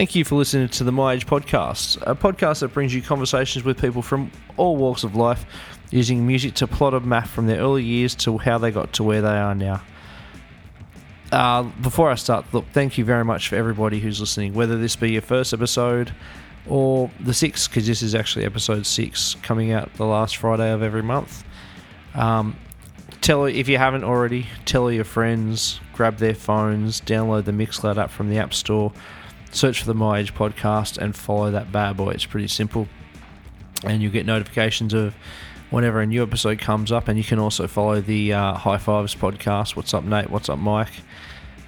[0.00, 3.66] Thank you for listening to the My Age Podcast, a podcast that brings you conversations
[3.66, 5.44] with people from all walks of life
[5.90, 9.04] using music to plot a map from their early years to how they got to
[9.04, 9.82] where they are now.
[11.30, 14.96] Uh, before I start, look, thank you very much for everybody who's listening, whether this
[14.96, 16.14] be your first episode
[16.66, 20.82] or the sixth, because this is actually episode six coming out the last Friday of
[20.82, 21.44] every month.
[22.14, 22.56] Um,
[23.20, 28.10] tell if you haven't already, tell your friends, grab their phones, download the Mixcloud app
[28.10, 28.94] from the App Store,
[29.50, 32.10] search for the My Age podcast, and follow that bad boy.
[32.10, 32.88] It's pretty simple,
[33.84, 35.14] and you'll get notifications of
[35.70, 37.08] whenever a new episode comes up.
[37.08, 39.76] And you can also follow the uh, High Fives podcast.
[39.76, 40.30] What's up, Nate?
[40.30, 40.92] What's up, Mike?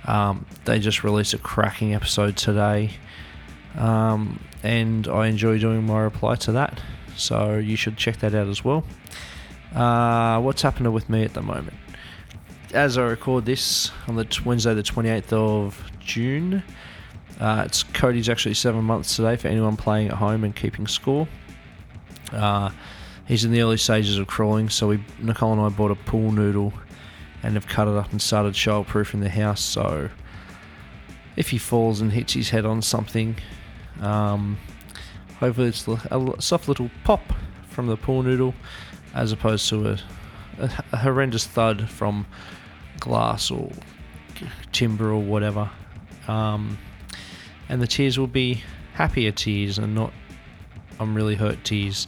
[0.06, 2.90] Um, they just released a cracking episode today,
[3.76, 6.80] um, and I enjoy doing my reply to that.
[7.16, 8.84] So you should check that out as well.
[9.74, 11.76] Uh, what's happening with me at the moment?
[12.74, 16.62] As I record this on the t- Wednesday, the 28th of June,
[17.40, 21.26] uh, it's Cody's actually seven months today for anyone playing at home and keeping score.
[22.32, 22.70] Uh,
[23.26, 26.32] he's in the early stages of crawling, so we Nicole and I bought a pool
[26.32, 26.72] noodle
[27.42, 29.60] and have cut it up and started childproofing the house.
[29.60, 30.08] So
[31.36, 33.36] if he falls and hits his head on something,
[34.00, 34.58] um,
[35.40, 37.32] hopefully it's a soft little pop
[37.70, 38.54] from the pool noodle
[39.14, 39.98] as opposed to a,
[40.58, 42.26] a, a horrendous thud from
[43.00, 43.70] glass or
[44.70, 45.70] timber or whatever.
[46.28, 46.78] Um,
[47.72, 50.12] and the tears will be happier tears and not
[51.00, 52.06] I'm really hurt tears.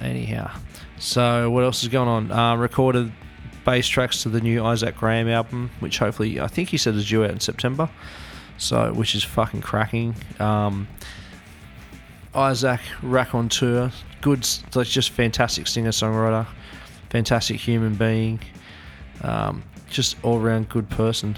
[0.00, 0.56] Anyhow,
[0.98, 2.30] so what else is going on?
[2.30, 3.12] Uh, recorded
[3.64, 7.08] bass tracks to the new Isaac Graham album, which hopefully I think he said is
[7.08, 7.90] due out in September.
[8.56, 10.14] So which is fucking cracking.
[10.38, 10.86] Um,
[12.32, 16.46] Isaac raconteur, good, like just fantastic singer songwriter,
[17.10, 18.38] fantastic human being,
[19.22, 21.36] um, just all round good person,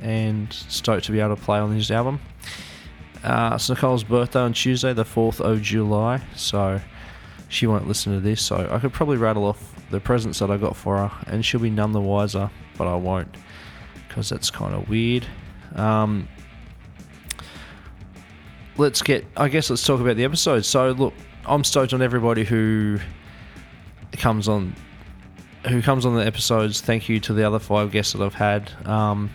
[0.00, 2.20] and stoked to be able to play on his album.
[3.24, 6.80] Uh, it's Nicole's birthday on Tuesday, the 4th of July, so
[7.48, 8.42] she won't listen to this.
[8.42, 11.60] So I could probably rattle off the presents that I got for her, and she'll
[11.60, 13.34] be none the wiser, but I won't,
[14.08, 15.26] because that's kind of weird.
[15.74, 16.28] Um,
[18.76, 20.64] let's get, I guess, let's talk about the episode.
[20.64, 22.98] So, look, I'm stoked on everybody who
[24.12, 24.74] comes on.
[25.68, 26.80] Who comes on the episodes?
[26.80, 28.70] Thank you to the other five guests that I've had.
[28.86, 29.30] Um,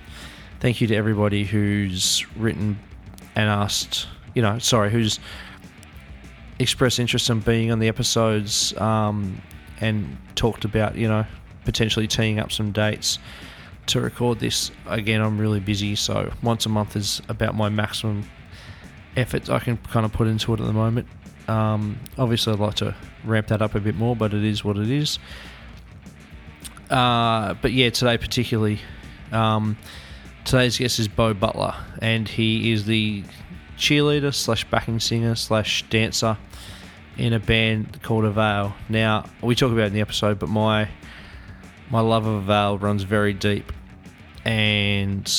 [0.62, 2.80] thank you to everybody who's written
[3.36, 5.20] and asked, you know, sorry, who's
[6.60, 9.42] expressed interest in being on the episodes um,
[9.80, 11.26] and talked about, you know,
[11.66, 13.20] potentially teeing up some dates
[13.88, 14.72] to record this.
[14.88, 18.24] Again, I'm really busy, so once a month is about my maximum
[19.18, 21.08] effort I can kind of put into it at the moment.
[21.48, 24.78] Um, obviously, I'd like to ramp that up a bit more, but it is what
[24.78, 25.20] it is.
[26.90, 28.80] Uh, but yeah, today particularly,
[29.32, 29.78] um,
[30.46, 33.24] today's guest is Beau Butler, and he is the
[33.78, 36.38] cheerleader slash backing singer slash dancer
[37.18, 38.74] in a band called Avail.
[38.90, 40.90] Now we talk about in the episode, but my
[41.90, 43.72] my love of Avail runs very deep,
[44.46, 45.32] and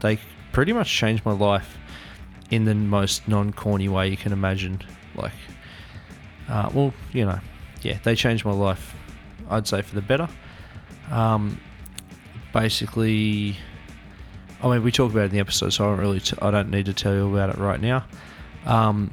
[0.00, 0.18] they
[0.52, 1.76] pretty much changed my life
[2.50, 4.82] in the most non corny way you can imagine.
[5.14, 5.32] Like,
[6.48, 7.40] uh, well, you know,
[7.82, 8.94] yeah, they changed my life.
[9.48, 10.28] I'd say for the better.
[11.10, 11.60] Um,
[12.52, 13.56] basically,
[14.62, 16.50] I mean, we talk about it in the episode, so I don't really, t- I
[16.50, 18.04] don't need to tell you about it right now.
[18.64, 19.10] Um,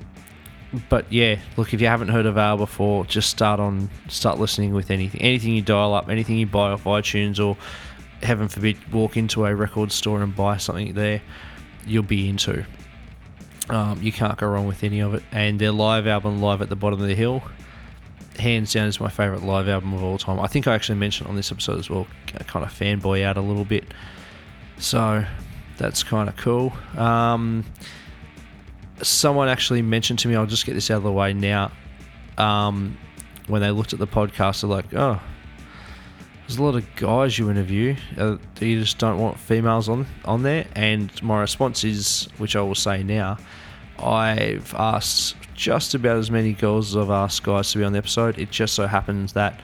[0.89, 4.73] but yeah, look, if you haven't heard of Avail before, just start on, start listening
[4.73, 7.57] with anything, anything you dial up, anything you buy off iTunes, or
[8.23, 11.21] heaven forbid, walk into a record store and buy something there,
[11.85, 12.65] you'll be into.
[13.69, 15.23] Um, you can't go wrong with any of it.
[15.31, 17.43] And their live album, Live at the Bottom of the Hill,
[18.39, 20.39] hands down is my favourite live album of all time.
[20.39, 22.07] I think I actually mentioned on this episode as well,
[22.47, 23.85] kind of fanboy out a little bit.
[24.83, 25.25] So
[25.77, 26.73] that's kind of cool.
[26.97, 27.63] Um,
[29.01, 31.71] someone actually mentioned to me, I'll just get this out of the way now.
[32.37, 32.97] Um,
[33.47, 35.21] when they looked at the podcast, they're like, oh,
[36.41, 37.95] there's a lot of guys you interview.
[38.17, 40.65] Uh, you just don't want females on, on there.
[40.75, 43.37] And my response is, which I will say now,
[43.97, 47.99] I've asked just about as many girls as I've asked guys to be on the
[47.99, 48.37] episode.
[48.37, 49.61] It just so happens that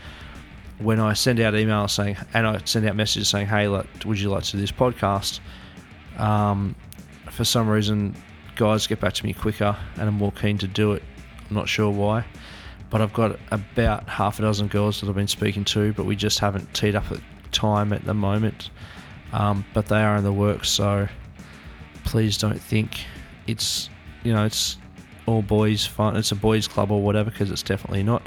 [0.79, 4.29] when I send out emails saying, and I send out messages saying, hey, would you
[4.29, 5.39] like to do this podcast?
[6.17, 6.75] Um,
[7.29, 8.15] for some reason,
[8.55, 11.03] guys get back to me quicker and I'm more keen to do it.
[11.49, 12.25] I'm not sure why.
[12.89, 16.15] But I've got about half a dozen girls that I've been speaking to, but we
[16.15, 17.19] just haven't teed up at
[17.51, 18.71] time at the moment.
[19.31, 21.07] Um, but they are in the works, so
[22.03, 23.05] please don't think
[23.45, 23.89] it's,
[24.23, 24.77] you know, it's
[25.27, 26.15] all boys fun.
[26.15, 28.25] It's a boys club or whatever, because it's definitely not.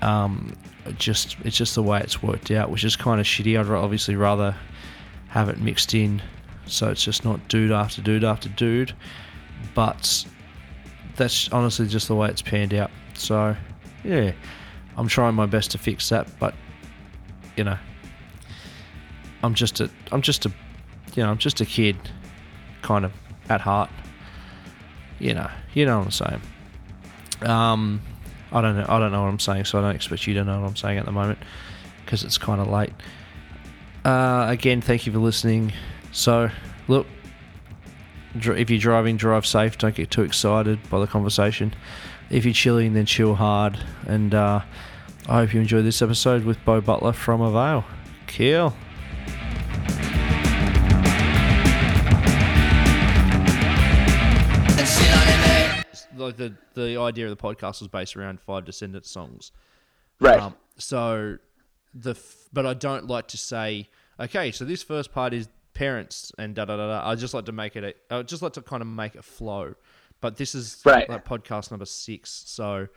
[0.00, 0.56] Um,
[0.92, 3.58] just it's just the way it's worked out, which is kind of shitty.
[3.58, 4.54] I'd obviously rather
[5.28, 6.22] have it mixed in,
[6.66, 8.94] so it's just not dude after dude after dude.
[9.74, 10.24] but
[11.16, 12.90] that's honestly just the way it's panned out.
[13.14, 13.56] So,
[14.04, 14.32] yeah,
[14.96, 16.54] I'm trying my best to fix that, but
[17.56, 17.78] you know,
[19.42, 20.52] I'm just a, I'm just a,
[21.14, 21.96] you know, I'm just a kid,
[22.82, 23.12] kind of
[23.48, 23.90] at heart.
[25.18, 26.42] You know, you know what I'm saying.
[27.50, 28.02] Um,
[28.56, 30.42] I don't know, I don't know what I'm saying, so I don't expect you to
[30.42, 31.38] know what I'm saying at the moment
[32.02, 32.94] because it's kind of late.
[34.02, 35.74] Uh, again, thank you for listening.
[36.10, 36.48] So,
[36.88, 37.06] look,
[38.34, 39.76] if you're driving, drive safe.
[39.76, 41.74] Don't get too excited by the conversation.
[42.30, 43.78] If you're chilling, then chill hard.
[44.06, 44.62] And uh,
[45.28, 47.84] I hope you enjoyed this episode with Beau Butler from Avail.
[48.26, 48.74] Kill.
[56.26, 59.52] Like the the idea of the podcast was based around five Descendents songs.
[60.20, 60.38] Right.
[60.40, 61.38] Um, so
[61.94, 63.88] the f- but I don't like to say
[64.20, 64.50] okay.
[64.52, 67.08] So this first part is parents and da da da da.
[67.08, 67.96] I just like to make it.
[68.10, 69.74] A, I just like to kind of make it flow.
[70.20, 71.08] But this is Right.
[71.08, 72.30] like podcast number six.
[72.46, 72.88] So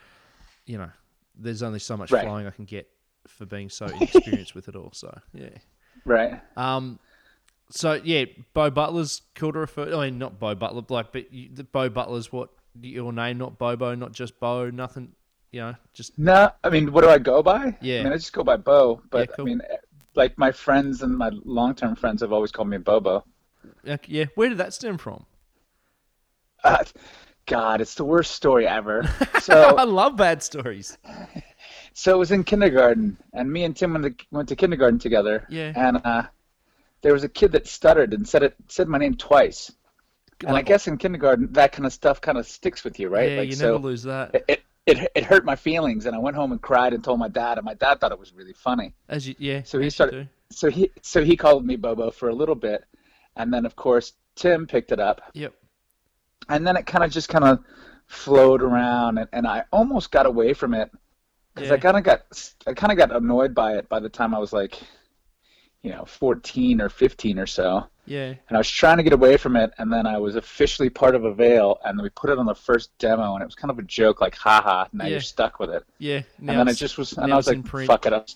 [0.66, 0.90] you know,
[1.36, 2.24] there's only so much Right.
[2.24, 2.88] flying I can get
[3.28, 4.92] for being so inexperienced with it all.
[4.94, 5.50] So yeah.
[6.06, 6.40] right.
[6.58, 7.00] Um.
[7.72, 9.94] So yeah, Beau Butler's cool to refer.
[9.94, 12.50] I mean, not Beau Butler, like, but you, the Beau Butler's what
[12.81, 15.13] your name, not Bobo, not just Beau, nothing.
[15.51, 17.75] You know, just No, I mean, what do I go by?
[17.81, 18.01] Yeah.
[18.01, 19.01] I mean, I just go by Beau.
[19.10, 19.45] But Yeah, cool.
[19.45, 19.62] I mean,
[20.16, 23.24] like my friends and my long-term friends have always called me Bobo.
[23.83, 24.25] yeah.
[24.36, 25.25] Where did that stem from?
[26.63, 26.83] Uh,
[27.45, 29.10] God, it's the worst story ever.
[29.42, 30.98] So I love bad stories.
[31.94, 35.48] so it was in kindergarten, and me and Tim went to, went to kindergarten together.
[35.50, 35.71] Yeah.
[35.75, 36.24] And uh,
[37.01, 39.71] there was a kid that stuttered and said it said my name twice.
[40.46, 43.32] And I guess in kindergarten, that kind of stuff kind of sticks with you, right?
[43.32, 43.66] Yeah, like you so.
[43.74, 44.34] never lose that.
[44.36, 47.20] it, it, it it hurt my feelings, and I went home and cried and told
[47.20, 48.94] my dad, and my dad thought it was really funny.
[49.10, 49.64] As you, yeah.
[49.64, 52.86] So he started- So he so he called me Bobo for a little bit,
[53.36, 55.54] and then of course Tim picked it up, Yep.
[56.48, 57.60] and then it kind of just kind of
[58.08, 60.90] flowed around, and, and I almost got away from it
[61.54, 61.76] because Yeah.
[61.76, 64.40] I kind of got I kind of got annoyed by it by the time I
[64.40, 64.80] was like,
[65.84, 68.30] you know, 14 or 15 or so, Yeah.
[68.48, 71.16] and I was trying to get away from it, and then I was officially part
[71.16, 73.80] of Avail, and we put it on the first demo, and it was kind of
[73.80, 75.12] a joke, like, haha, now Yeah.
[75.12, 75.84] you're stuck with it.
[76.00, 76.24] Yeah.
[76.40, 77.88] Now and then I it's- just was, and I was like, print.
[77.88, 78.28] fuck it up.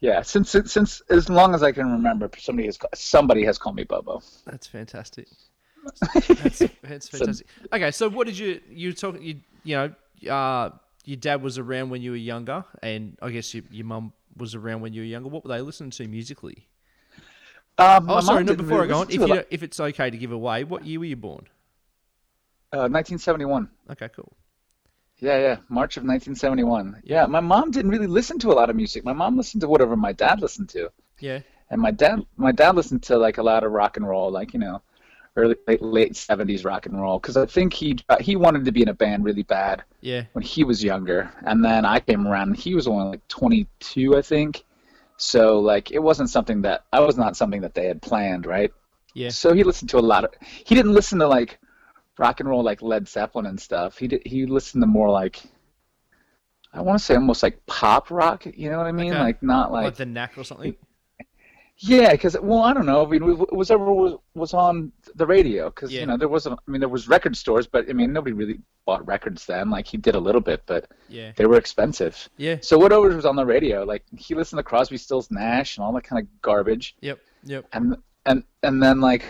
[0.00, 3.76] Yeah, since, since since as long as I can remember, somebody has somebody has called
[3.76, 4.22] me Bobo.
[4.46, 5.28] That's fantastic.
[6.14, 7.46] That's, that's fantastic.
[7.72, 10.70] Okay, so what did you you talk you you know uh
[11.04, 14.54] your dad was around when you were younger, and I guess your your mum was
[14.54, 15.28] around when you were younger.
[15.28, 16.66] What were they listening to musically?
[17.80, 18.54] Um, Oh, sorry, no.
[18.54, 21.06] Before I go on, if you if it's okay to give away, what year were
[21.06, 21.46] you born?
[22.72, 23.68] uh, 1971.
[23.90, 24.32] Okay, cool.
[25.18, 27.02] Yeah, yeah, March of 1971.
[27.04, 29.04] Yeah, my mom didn't really listen to a lot of music.
[29.04, 30.90] My mom listened to whatever my dad listened to,
[31.20, 31.40] Yeah,
[31.70, 34.54] and my dad my dad listened to like a lot of rock and roll, like
[34.54, 34.80] you know,
[35.36, 38.82] early late, late 70s rock and roll, because I think he he wanted to be
[38.82, 42.56] in a band really bad yeah, when he was younger, and then I came around,
[42.56, 44.64] he was only like 22, I think.
[45.20, 48.72] So like it wasn't something that I was not something that they had planned, right?
[49.14, 50.30] yeah, So he listened to a lot of.
[50.40, 51.58] He didn't listen to like
[52.18, 53.98] rock and roll like Led Zeppelin and stuff.
[53.98, 54.22] He did.
[54.24, 55.42] He listened to more like.
[56.72, 58.46] I want to say almost like pop rock.
[58.46, 59.12] You know what I mean?
[59.12, 59.20] Okay.
[59.20, 59.96] Like not like, like.
[59.96, 60.74] the neck or something.
[61.82, 63.04] Yeah, because well, I don't know.
[63.06, 66.00] I mean, whatever was was on the radio, because Yeah.
[66.00, 66.58] you know there wasn't.
[66.66, 69.70] I mean, there was record stores, but I mean nobody really bought records then.
[69.70, 72.28] Like he did a little bit, but Yeah, they were expensive.
[72.36, 75.84] yeah, So whatever was on the radio, like he listened to Crosby, Stills, Nash, and
[75.84, 76.96] all that kind of garbage.
[77.00, 77.64] yep, yep.
[77.72, 77.96] and
[78.26, 79.24] and and then like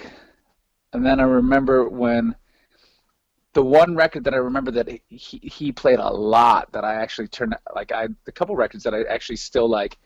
[0.93, 2.35] and then I remember when
[3.53, 7.29] the one record that I remember that he he played a lot that I actually
[7.29, 9.99] turned like I the couple records that I actually still like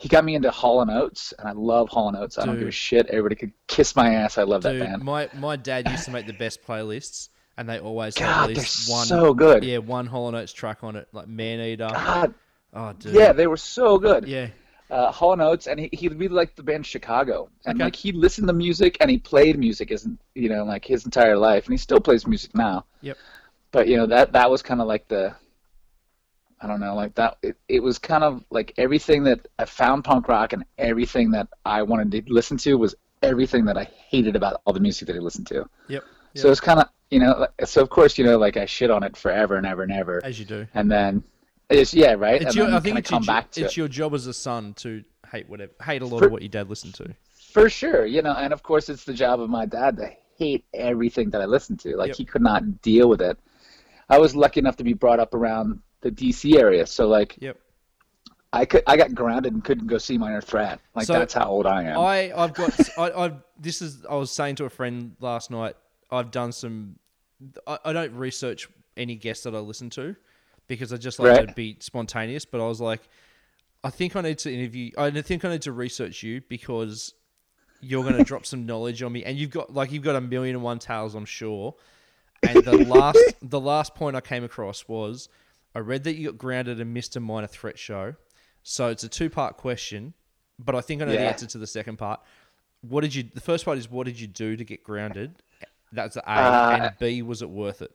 [0.00, 2.58] he got me into Hall and Oates and I love Hall and Oates I don't
[2.58, 5.56] give a shit everybody could kiss my ass I love that Dude, band my my
[5.56, 8.90] dad used to make the best playlists, and they always had God at they're least
[8.90, 9.06] one.
[9.06, 11.86] so good Yeah, one Hall and Oates track on it, like Man Eater.
[11.88, 12.34] God
[12.72, 13.14] Oh, dude.
[13.14, 14.48] yeah they were so good Yeah,
[14.90, 17.84] uh, Hall and Oates, and he, he really liked the band Chicago, and Okay.
[17.84, 21.36] like he listened to music and he played music his you know like his entire
[21.36, 22.86] life, and he still plays music now.
[23.02, 23.18] Yep.
[23.72, 25.34] But you know that that was kind of like the,
[26.62, 27.38] I don't know, like that.
[27.42, 31.48] It, it was kind of like everything that I found punk rock and everything that
[31.64, 35.16] I wanted to listen to was everything that I hated about all the music that
[35.16, 35.64] I listened to.
[35.88, 36.04] yep.
[36.34, 39.02] So it's kind of you know, so of course you know like I shit on
[39.02, 40.66] it forever and ever and ever, As you do.
[40.74, 41.24] and then
[41.68, 43.20] it's yeah right, It's and your, I think it's, your,
[43.56, 43.76] it's it.
[43.76, 45.02] your job as a son to
[45.32, 47.14] hate whatever, hate a lot For- of what your dad listened to.
[47.52, 50.64] For sure, you know, and of course it's the job of my dad to hate
[50.72, 51.96] everything that I listen to.
[51.96, 52.16] Like Yep.
[52.16, 53.36] he could not deal with it.
[54.08, 57.58] I was lucky enough to be brought up around the DC area, so like Yep.
[58.52, 60.80] I could I got grounded and couldn't go see Minor Threat.
[60.94, 61.98] Like So, that's how old I am.
[61.98, 65.76] I I've got I I this is I was saying to a friend last night.
[66.10, 66.96] I've done some
[67.66, 70.16] I, I don't research any guests that I listen to
[70.66, 71.48] because I just like Right.
[71.48, 72.44] to be spontaneous.
[72.44, 73.02] But I was like,
[73.84, 74.90] I think I need to interview.
[74.98, 77.14] I think I need to research you because
[77.80, 80.20] you're going to drop some knowledge on me, and you've got like you've got a
[80.20, 81.74] million and one tales, I'm sure.
[82.42, 85.28] And the last the last point I came across was
[85.74, 88.14] I read that you got grounded and missed a minor threat show.
[88.62, 90.14] So it's a two part question,
[90.58, 92.20] but I think I know the answer to the second part.
[92.82, 93.24] What did you?
[93.34, 95.34] The first part is what did you do to get grounded?
[95.92, 96.28] That's A.
[96.28, 97.90] Uh, and B was it worth it?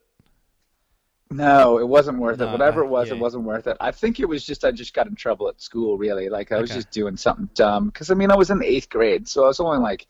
[1.32, 2.52] No, it wasn't worth No, it.
[2.52, 3.16] Whatever it was, yeah.
[3.16, 3.78] it wasn't worth it.
[3.80, 5.98] I think it was just I just got in trouble at school.
[5.98, 6.80] Really, like I was Okay.
[6.80, 7.88] just doing something dumb.
[7.88, 10.08] Because I mean, I was in eighth grade, so I was only like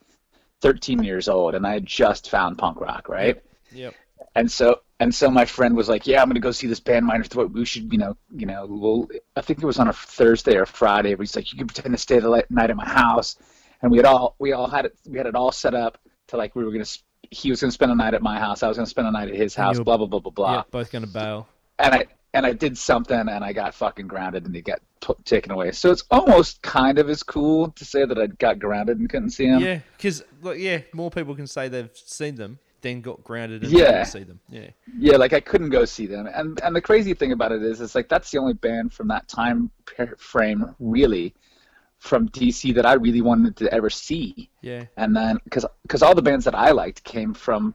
[0.62, 3.42] 13 years old, and I had just found punk rock, right?
[3.72, 3.96] Yep.
[4.36, 7.06] And so and so my friend was like, "Yeah, I'm gonna go see this band
[7.06, 7.52] Minor Threat.
[7.52, 10.66] We should, you know, you know, we'll." I think it was on a Thursday or
[10.66, 11.14] Friday.
[11.16, 13.36] But he's like, "You can pretend to stay the night at my house,"
[13.82, 15.98] and we had all we all had it we had it all set up
[16.28, 16.86] to like we were gonna.
[17.32, 18.64] He was gonna spend a night at my house.
[18.64, 19.80] I was gonna spend a night at his house.
[19.80, 21.48] Blah blah blah blah blah Yeah, both going to bail.
[21.80, 25.14] and I and I did something and I got fucking grounded and it got t-
[25.24, 25.72] taken away.
[25.72, 29.30] So it's almost kind of as cool to say that I got grounded and couldn't
[29.32, 29.62] see him.
[29.62, 30.24] Yeah, because
[30.56, 33.92] yeah, more people can say they've seen them than got grounded and Yeah.
[33.92, 34.40] didn't see them.
[34.50, 34.70] Yeah.
[34.98, 36.28] Yeah, like I couldn't go see them.
[36.28, 39.08] And and the crazy thing about it is, it's like that's the only band from
[39.10, 39.72] that time
[40.18, 41.34] frame really
[42.00, 44.50] from DC that I really wanted to ever see.
[44.62, 44.86] Yeah.
[44.98, 47.74] And then because because all the bands that I liked came from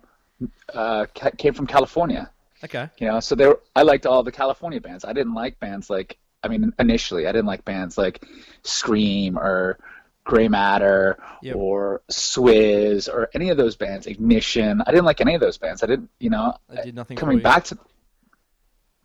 [0.75, 2.30] uh, ca- came from California.
[2.62, 2.88] Okay.
[2.99, 5.04] You know, so there I liked all the California bands.
[5.04, 8.25] I didn't like bands like I mean initially I didn't like bands like
[8.62, 9.78] Scream or
[10.30, 11.56] Gray Matter Yep.
[11.56, 14.06] or Swiz or any of those bands.
[14.06, 14.80] Ignition.
[14.87, 15.82] I didn't like any of those bands.
[15.82, 16.08] I didn't.
[16.20, 17.78] You know, I did nothing coming back to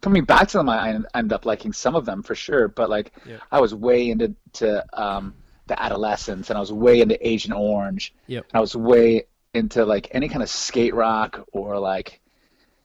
[0.02, 2.68] coming back to them, I en- ended up liking some of them for sure.
[2.68, 3.42] But like, Yep.
[3.52, 5.34] I was way into to um,
[5.68, 8.14] the Adolescents, and I was way into Agent Orange.
[8.28, 8.46] Yep.
[8.52, 9.24] And I was way
[9.56, 12.22] into like any kind of skate rock or like,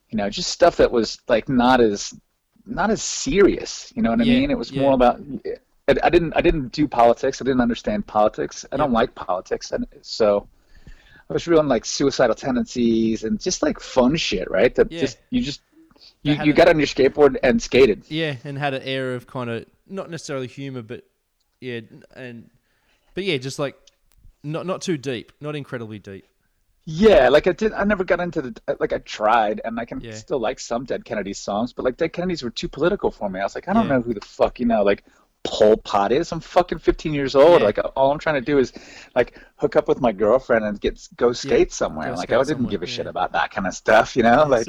[0.09, 2.15] you know, just stuff that was like not as
[2.65, 3.93] not as serious.
[3.95, 4.51] You know what I Yeah, mean?
[4.51, 4.81] It was yeah.
[4.83, 5.21] more about.
[5.91, 6.33] I, I didn't.
[6.35, 7.41] I didn't do politics.
[7.41, 8.65] I didn't understand politics.
[8.73, 10.49] I don't like politics, and so.
[11.29, 14.75] I was real on like suicidal tendencies and just like fun shit, right?
[14.75, 15.01] That Yeah.
[15.03, 15.61] just you just
[16.25, 18.03] you, you a- got on your skateboard and skated.
[18.09, 21.05] Yeah, and had an air of kind of not necessarily humor, but
[21.61, 21.83] yeah,
[22.17, 22.51] and
[23.15, 23.77] but yeah, just like
[24.43, 26.25] not not too deep, not incredibly deep.
[26.85, 27.73] Yeah, like I did.
[27.75, 30.15] I never got into the like I tried, and I can Yeah.
[30.15, 33.39] still like some Dead Kennedys songs, but like Dead Kennedys were too political for me.
[33.39, 33.99] I was like, I don't Yeah.
[33.99, 35.05] know who the fuck you know, like
[35.45, 36.33] Pol Pot is.
[36.33, 37.61] I'm fucking 15 years old.
[37.61, 37.67] Yeah.
[37.67, 38.73] Like all I'm trying to do is
[39.15, 42.09] like hook up with my girlfriend and get go skate somewhere.
[42.09, 42.93] go like skate I didn't somewhere, give a yeah.
[42.93, 44.45] shit about that kind of stuff, you know.
[44.45, 44.67] Like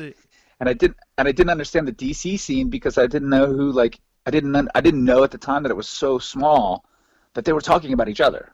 [0.59, 3.71] and I didn't and I didn't understand the DC scene because I didn't know who
[3.71, 6.85] like I didn't I didn't know at the time that it was so small
[7.33, 8.53] that they were talking about each other.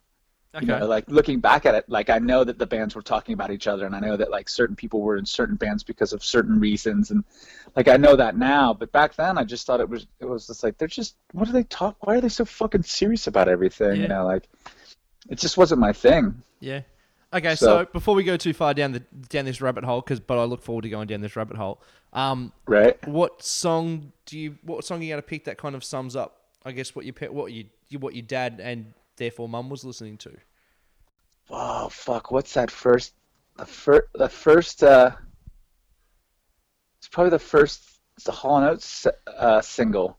[0.58, 0.66] Okay.
[0.66, 3.34] You know, like looking back at it, like I know that the bands were talking
[3.34, 6.14] about each other, and I know that like certain people were in certain bands because
[6.14, 7.24] of certain reasons, and
[7.76, 8.74] like I know that now.
[8.74, 11.46] But back then, I just thought it was it was just like they're just what
[11.46, 11.96] do they talk?
[12.08, 13.98] Why are they so fucking serious about everything?
[13.98, 14.02] Yeah.
[14.02, 14.50] You know, like
[15.30, 16.42] it just wasn't my thing.
[16.60, 16.82] Yeah.
[17.34, 20.20] Okay, so, So- before we go too far down the down this rabbit hole, because
[20.20, 21.82] but I look forward to going down this rabbit hole.
[22.14, 22.98] Um, Right?
[23.08, 24.58] what song do you?
[24.64, 26.42] What song are you going to pick that kind of sums up?
[26.66, 27.66] I guess what you pe- what you-
[28.00, 30.32] what your dad and therefore mum was listening to.
[31.50, 32.32] Oh fuck!
[32.32, 33.14] What's that first?
[33.58, 34.08] The first.
[34.14, 34.84] The first.
[34.84, 35.12] uh
[37.00, 37.82] It's probably the first.
[38.16, 40.18] It's the Hall and Oates uh, single.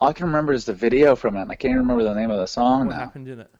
[0.00, 1.42] All I can remember is the video from it.
[1.42, 2.98] and I can't even remember the name of the song What now.
[3.00, 3.50] happened in it?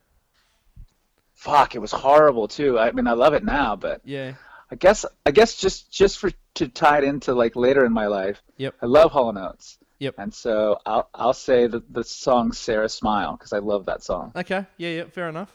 [1.34, 1.74] Fuck!
[1.74, 2.78] It was horrible too.
[2.78, 4.34] I mean, I love it now, but Yeah.
[4.70, 8.06] I guess I guess just just for to tie it into like later in my
[8.06, 8.42] life.
[8.58, 8.74] Yep.
[8.82, 9.78] I love Hall and Oates.
[9.98, 10.14] Yep.
[10.18, 14.32] And so I'll I'll say the the song Sarah Smile because I love that song.
[14.36, 14.64] Okay.
[14.76, 14.90] Yeah.
[14.90, 15.04] Yeah.
[15.04, 15.52] Fair enough.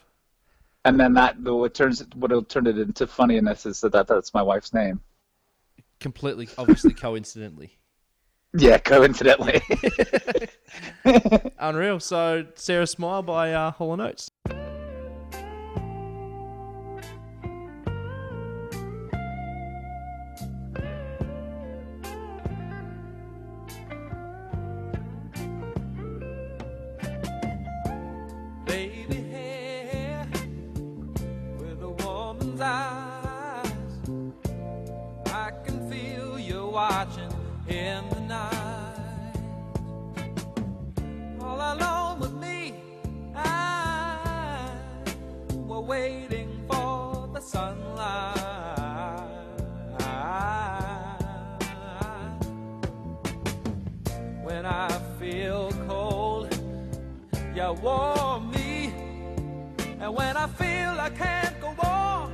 [0.86, 4.34] And then that what turns it what turned it into funniness is that, that that's
[4.34, 5.02] my wife's name.
[6.00, 7.78] Completely, obviously, coincidentally.
[8.54, 9.62] Yeah, coincidentally.
[11.60, 12.00] Unreal.
[12.00, 14.32] So, Sarah Smile by uh, Hall Oates.
[57.70, 58.94] that warm me.
[60.00, 62.32] And when I feel I can't go on,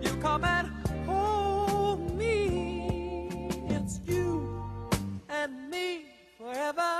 [0.00, 0.68] you come and
[1.06, 3.28] hold me.
[3.68, 4.48] It's you
[5.28, 6.04] and me
[6.38, 6.92] forever.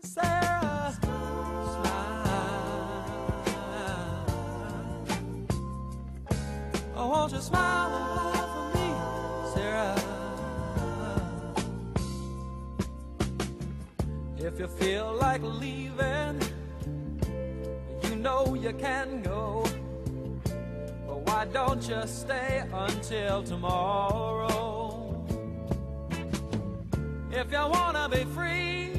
[0.00, 2.24] Sarah, smile.
[6.96, 7.93] Oh, won't you smile?
[14.54, 16.40] If you feel like leaving,
[18.04, 19.66] you know you can go.
[21.08, 25.26] But why don't you stay until tomorrow?
[27.32, 28.92] If you wanna be free,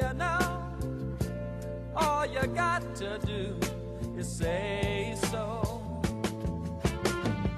[0.00, 0.62] you know,
[1.96, 3.58] all you got to do
[4.16, 5.92] is say so.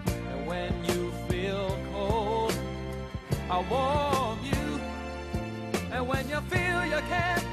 [0.07, 2.55] And when you feel cold,
[3.51, 4.20] I'll warm
[6.51, 7.50] feel you can't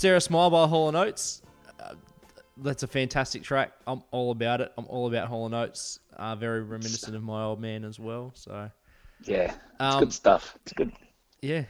[0.00, 1.42] Sarah Smile by Hall & Oates.
[1.78, 1.92] Uh,
[2.56, 3.72] that's a fantastic track.
[3.86, 4.72] I'm all about it.
[4.78, 6.00] I'm all about Hall & Oates.
[6.16, 8.32] Uh, very reminiscent of my old man as well.
[8.34, 8.70] So,
[9.24, 10.56] Yeah, it's Um, good stuff.
[10.62, 10.90] It's good.
[11.42, 11.64] yeah,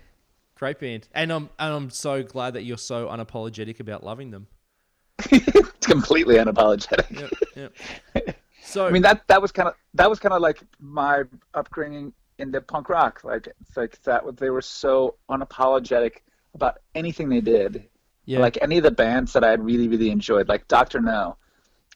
[0.55, 1.09] great band.
[1.12, 4.47] And I'm and I'm so glad that you're so unapologetic about loving them.
[5.33, 7.11] it's completely unapologetic.
[7.57, 7.73] Yep,
[8.14, 8.37] yep.
[8.62, 12.12] So, I mean that that was kind of that was kind of like my upbringing
[12.38, 13.23] into punk rock.
[13.25, 16.19] Like it's like that they were so unapologetic
[16.55, 17.88] about anything they did.
[18.25, 21.37] Yeah, Like any of the bands that I had really really enjoyed, like Doctor No.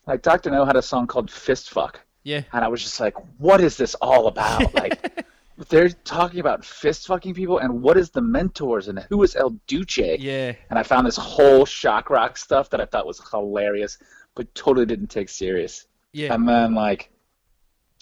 [0.07, 3.15] Like Doctor No had a song called Fist Fuck, yeah, and I was just like,
[3.39, 4.73] what is this all about?
[4.81, 5.25] Like
[5.69, 9.51] they're talking about fist fucking people, and what is the Mentors, and who is El
[9.67, 9.97] Duce?
[9.97, 13.97] yeah, and I found this whole shock rock stuff that I thought was hilarious,
[14.35, 15.87] but totally didn't take serious.
[16.11, 17.09] yeah, And then like,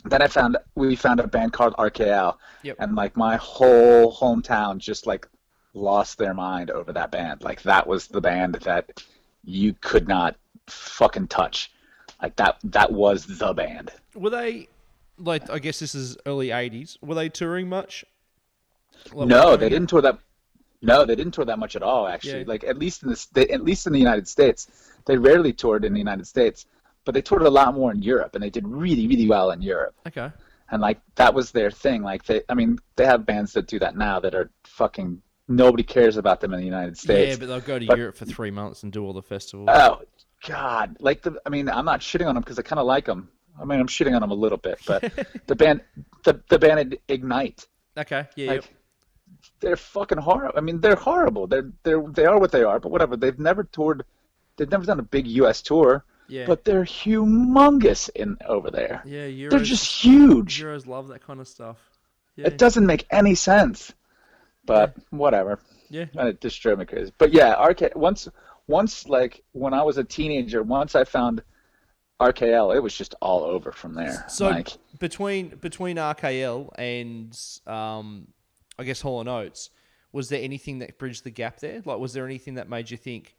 [0.05, 2.77] then I found we found a band called RKL, Yep.
[2.79, 5.27] and like my whole hometown just like
[5.73, 7.43] lost their mind over that band.
[7.43, 9.03] Like that was the band that
[9.43, 10.35] you could not
[10.67, 11.71] fucking touch.
[12.21, 13.91] Like that that was the band.
[14.15, 14.67] Were they
[15.17, 15.49] like?
[15.49, 16.97] I guess this is early '80s.
[17.01, 18.05] Were they touring much?
[19.11, 20.19] Like, no, they didn't tour that.
[20.81, 22.07] No, they didn't tour that much at all.
[22.07, 22.47] Actually, Yeah.
[22.47, 24.67] like at least in they, at least in the United States,
[25.05, 26.65] they rarely toured in the United States,
[27.05, 29.61] but they toured a lot more in Europe, and they did really, really well in
[29.61, 29.95] Europe.
[30.07, 30.29] Okay.
[30.71, 32.03] And like that was their thing.
[32.03, 35.83] Like they, I mean, they have bands that do that now that are fucking nobody
[35.83, 37.31] cares about them in the United States.
[37.31, 39.69] Yeah, but they'll go to But- Europe for three months and do all the festivals.
[39.71, 40.01] Oh
[40.45, 40.97] God!
[40.99, 43.29] Like the, I mean, I'm not shitting on them because I kind of like them.
[43.59, 45.11] I mean, I'm shitting on them a little bit, but
[45.47, 45.81] the band,
[46.23, 48.27] the the band Ignite, okay.
[48.35, 48.47] Yeah.
[48.47, 48.65] like yep.
[49.59, 50.57] they're fucking horrible.
[50.57, 51.47] I mean, they're horrible.
[51.47, 52.79] They're they're they are what they are.
[52.79, 53.15] But whatever.
[53.15, 54.05] They've never toured.
[54.57, 55.61] They've never done a big U.S.
[55.61, 56.03] tour.
[56.27, 56.45] Yeah.
[56.45, 59.03] But they're humongous in over there.
[59.05, 59.27] Yeah.
[59.27, 60.61] Euros, They're just huge.
[60.61, 61.77] Euros love that kind of stuff.
[62.35, 62.47] Yeah.
[62.47, 63.93] It doesn't make any sense.
[64.65, 65.59] But whatever.
[65.89, 66.05] yeah.
[66.17, 67.11] And it just drove me crazy.
[67.17, 68.27] But yeah, RK once
[68.67, 71.43] once like when I was a teenager, once I found
[72.21, 74.25] RKL, it was just all over from there.
[74.29, 78.27] So like between between RKL and um,
[78.79, 79.69] I guess Hall and Oates,
[80.13, 81.81] was there anything that bridged the gap there?
[81.83, 83.35] Like, was there anything that made you think,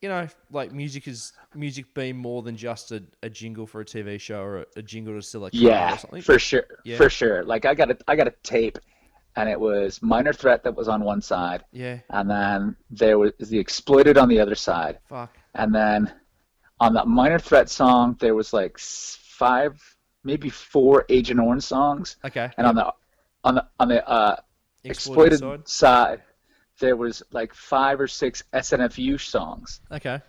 [0.00, 3.84] you know, like music is music being more than just a, a jingle for a
[3.84, 6.22] TV show or a, a jingle to sell a yeah, or something?
[6.22, 6.96] for sure, Yeah.
[6.98, 7.42] for sure.
[7.44, 8.78] Like I got a I got a tape,
[9.36, 13.32] and it was Minor Threat that was on one side, yeah, and then there was
[13.38, 15.36] the Exploited on the other side, fuck.
[15.54, 16.12] and then
[16.80, 19.80] on that Minor Threat song there was like five,
[20.24, 22.50] maybe four Agent Orange songs, Okay.
[22.58, 22.92] and on the
[23.44, 24.36] on the on the uh,
[24.84, 26.22] Exploited exploited side.
[26.78, 30.20] there was like five or six SNFU songs, Okay.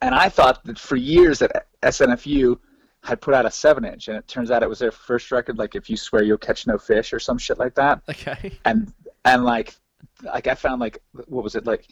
[0.00, 2.58] and I thought that for years that SNFU
[3.06, 5.56] had put out a seven inch, and it turns out it was their first record,
[5.58, 8.02] like "If You Swear You'll Catch No Fish" or some shit like that.
[8.10, 8.58] Okay.
[8.64, 8.92] And
[9.24, 9.74] and like
[10.22, 11.86] like I found like what was it like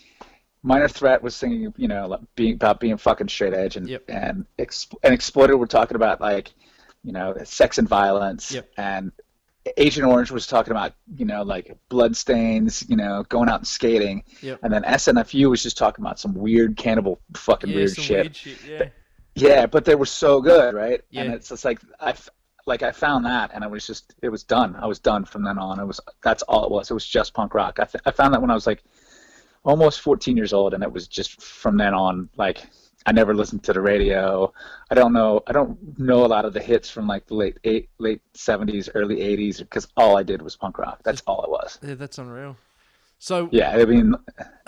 [0.62, 4.04] Minor Threat was singing, you know, like being about being fucking straight edge, and Yep.
[4.08, 6.52] and Exp- and Exploited were talking about like,
[7.02, 8.70] you know, sex and violence, Yep.
[8.78, 9.12] and
[9.78, 13.66] Agent Orange was talking about, you know, like blood stains, you know, going out and
[13.66, 14.60] skating, Yep.
[14.62, 18.10] and then SNFU was just talking about some weird cannibal fucking yeah, weird shit.
[18.10, 18.58] weird shit.
[18.68, 18.88] Yeah.
[19.34, 21.00] Yeah, but they were so good, right?
[21.10, 21.22] Yeah.
[21.22, 22.14] And it's just like I,
[22.66, 24.76] like I found that, and I was just, it was done.
[24.76, 25.80] I was done from then on.
[25.80, 26.90] It was that's all it was.
[26.90, 27.78] It was just punk rock.
[27.80, 28.82] I, th- I found that when I was like
[29.64, 32.28] almost 14 years old, and it was just from then on.
[32.36, 32.66] Like
[33.06, 34.52] I never listened to the radio.
[34.90, 35.42] I don't know.
[35.46, 38.88] I don't know a lot of the hits from like the late eight, late 70s,
[38.94, 41.00] early 80s, because all I did was punk rock.
[41.04, 41.78] That's all it was.
[41.82, 42.56] Yeah, that's unreal.
[43.18, 44.14] So Yeah, I mean,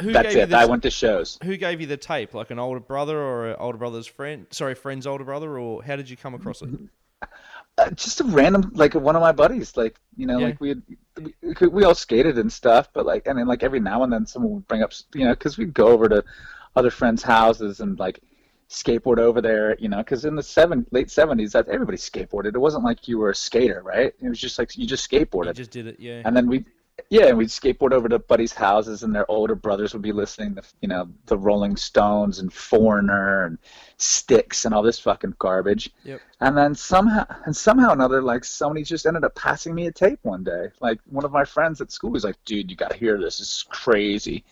[0.00, 0.48] who that's it.
[0.50, 1.38] the I went to shows.
[1.44, 2.32] who gave you the tape?
[2.34, 4.46] Like an older brother or an older brother's friend?
[4.50, 6.70] Sorry, friend's older brother, or how did you come across it?
[7.78, 10.46] uh, just a random like one of my buddies like you know Yeah.
[10.46, 10.82] like we, had,
[11.60, 14.26] we we all skated and stuff but like and then like every now and then
[14.26, 16.22] someone would bring up you know because we'd go over to
[16.76, 18.20] other friends houses and like
[18.68, 22.58] skateboard over there you know because in the seven late 70s that everybody skateboarded it
[22.58, 25.52] wasn't like you were a skater right it was just like you just skateboarded You
[25.54, 26.22] just did it, yeah.
[26.24, 26.64] and then we
[27.10, 30.54] yeah and we'd skateboard over to buddies houses and their older brothers would be listening
[30.54, 33.58] to you know the rolling stones and foreigner and
[33.98, 36.20] Styx and all this fucking garbage Yep.
[36.40, 40.20] and then somehow and somehow another like somebody just ended up passing me a tape
[40.22, 43.18] one day like one of my friends at school was like dude you gotta hear
[43.18, 44.44] this this is crazy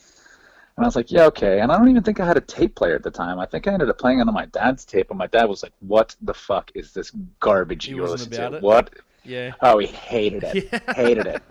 [0.77, 1.61] and I was like, yeah, okay.
[1.61, 3.39] And I don't even think I had a tape player at the time.
[3.39, 5.63] I think I ended up playing it on my dad's tape, and my dad was
[5.63, 8.57] like, "What the fuck is this garbage He you're listening to?
[8.57, 8.63] it?
[8.65, 8.91] What
[9.23, 9.53] Yeah.
[9.63, 10.83] Oh, he hated it.
[10.97, 11.43] hated it.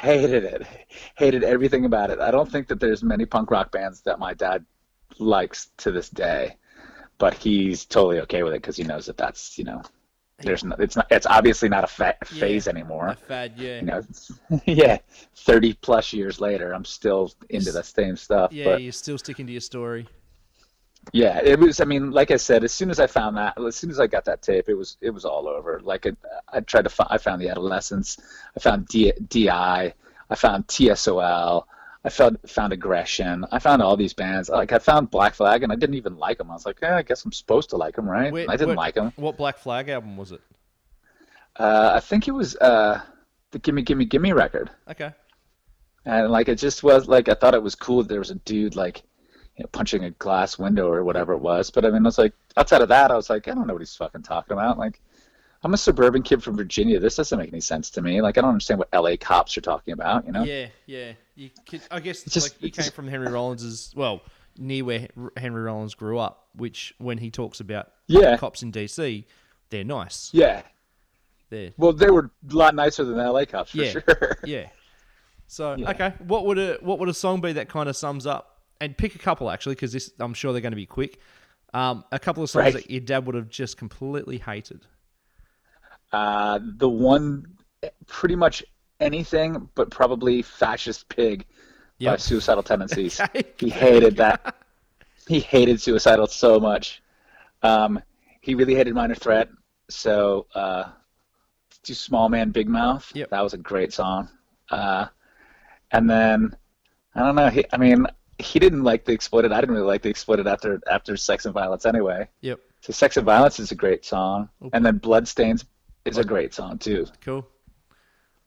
[0.00, 0.66] Hated it.
[1.16, 2.20] Hated everything about it.
[2.20, 4.64] I don't think that there's many punk rock bands that my dad
[5.18, 6.56] likes to this day,
[7.18, 9.82] but he's totally okay with it because he knows that that's you know,
[10.38, 13.08] there's no, it's not it's obviously not a fa- phase anymore.
[13.08, 13.80] A fad, yeah.
[13.80, 14.02] You know,
[14.64, 14.98] yeah,
[15.36, 18.54] thirty plus years later, I'm still into the same stuff.
[18.54, 20.08] yeah, but you're still sticking to your story.
[21.12, 21.80] Yeah, it was.
[21.80, 24.06] I mean, like I said, as soon as I found that, as soon as I
[24.06, 25.80] got that tape, it was it was all over.
[25.82, 26.16] Like it,
[26.52, 28.18] I tried to find, I found the Adolescents,
[28.56, 29.48] I found D, Di,
[30.30, 31.64] I found TSOL,
[32.04, 34.48] I found found Aggression, I found all these bands.
[34.50, 36.50] Like I found Black Flag, and I didn't even like them.
[36.50, 38.32] I was like, eh, I guess I'm supposed to like them, right?
[38.32, 39.12] Where- I didn't like them.
[39.16, 40.40] What Black Flag album was it?
[41.56, 43.00] Uh, I think it was uh,
[43.50, 44.70] the Gimme Gimme Gimme record.
[44.88, 45.12] Okay.
[46.04, 48.36] and like it just was like I thought it was cool that there was a
[48.36, 49.02] dude like
[49.56, 51.70] you know punching a glass window or whatever it was.
[51.70, 53.74] But I mean, I was like outside of that, I was like, I don't know
[53.74, 54.78] what he's fucking talking about.
[54.78, 55.00] Like,
[55.62, 56.98] I'm a suburban kid from Virginia.
[56.98, 58.22] This doesn't make any sense to me.
[58.22, 59.16] Like, I don't understand what L.A.
[59.16, 60.24] cops are talking about.
[60.26, 60.44] You know?
[60.44, 61.12] Yeah, yeah.
[61.34, 64.22] You could, I guess It's just- like you came just- from Henry Rollins's well,
[64.58, 68.36] near where Henry Rollins grew up, which when he talks about Yeah.
[68.38, 69.24] cops in DC,
[69.68, 70.30] they're nice.
[70.32, 70.62] Yeah.
[71.50, 73.44] They're Well, they were a lot nicer than L.A.
[73.44, 73.90] cops for Yeah.
[73.90, 74.38] sure.
[74.44, 74.68] yeah.
[75.46, 75.90] So Yeah.
[75.90, 78.49] okay, what would a what would a song be that kind of sums up?
[78.80, 81.18] And pick a couple actually, because this I'm sure they're going to be quick.
[81.74, 82.72] Um, a couple of songs Right.
[82.74, 84.80] that your dad would have just completely hated.
[86.12, 87.46] Uh, the one,
[88.06, 88.64] pretty much
[88.98, 91.46] anything, but probably fascist pig
[92.02, 93.20] by suicidal tendencies.
[93.34, 93.44] Okay.
[93.58, 94.56] He hated that.
[95.28, 97.02] He hated suicidal so much.
[97.62, 98.02] Um,
[98.40, 99.48] he really hated Minor Threat.
[99.88, 100.84] So, uh,
[101.84, 103.10] do Small Man Big Mouth.
[103.14, 103.30] Yep.
[103.30, 104.28] That was a great song.
[104.70, 105.06] Uh,
[105.92, 106.56] and then
[107.14, 107.48] I don't know.
[107.48, 108.06] He, I mean,
[108.40, 109.52] he didn't like the Exploited.
[109.52, 112.28] I didn't really like the Exploited after after Sex and Violence anyway.
[112.40, 112.60] Yep.
[112.80, 114.70] So Sex and Violence is a great song, Okay.
[114.72, 115.64] and then Bloodstains
[116.04, 117.06] is a great song too.
[117.20, 117.46] Cool.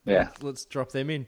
[0.06, 0.30] Yeah.
[0.42, 1.28] Let's drop them in.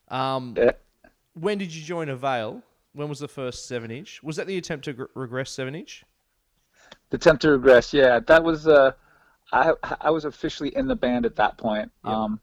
[0.08, 0.72] Um, Yeah.
[1.34, 2.62] when did you join Avail?
[2.92, 4.22] When was the first seven inch?
[4.22, 6.04] Was that the attempt to gr- regress seven inch?
[7.10, 7.92] The attempt to regress.
[7.92, 8.66] Yeah, that was.
[8.66, 8.92] Uh,
[9.52, 11.90] I I was officially in the band at that point.
[12.04, 12.40] Um,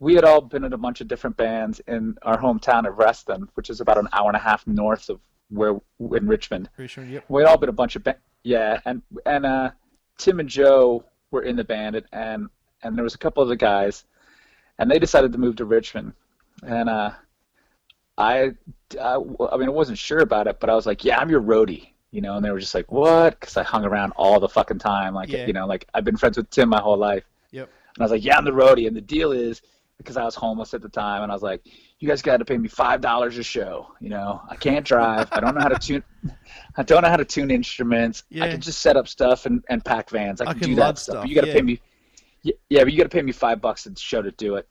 [0.00, 3.48] we had all been in a bunch of different bands in our hometown of Reston,
[3.54, 5.70] which is about an hour and a half north of where
[6.16, 6.68] in Richmond.
[6.76, 7.10] Richmond.
[7.10, 7.24] Yep.
[7.28, 9.70] We'd all been a bunch of ba- yeah, and and uh,
[10.18, 12.48] Tim and Joe were in the band, and- and
[12.82, 14.04] and there was a couple of the guys,
[14.78, 16.12] and they decided to move to Richmond,
[16.62, 17.10] and uh,
[18.16, 18.52] I,
[19.00, 21.42] I I mean I wasn't sure about it, but I was like, yeah, I'm your
[21.42, 23.38] roadie, you know, and they were just like, what?
[23.38, 25.46] Because I hung around all the fucking time, like Yeah.
[25.46, 27.68] you know, like I've been friends with Tim my whole life, Yep.
[27.94, 29.60] and I was like, yeah, I'm the roadie, and the deal is
[29.98, 31.60] because I was homeless at the time, and I was like,
[31.98, 33.88] you guys got to pay me five dollars a show.
[34.00, 35.28] You know, I can't drive.
[35.32, 36.04] I don't know how to tune.
[36.76, 38.22] I don't know how to tune instruments.
[38.30, 38.44] Yeah.
[38.44, 40.40] I can just set up stuff and, and pack vans.
[40.40, 41.14] I I can, can do that stuff.
[41.14, 41.54] stuff, But you got to yeah.
[41.54, 41.80] pay me.
[42.44, 44.68] Yeah, yeah, but you got to pay me five bucks a show to do it.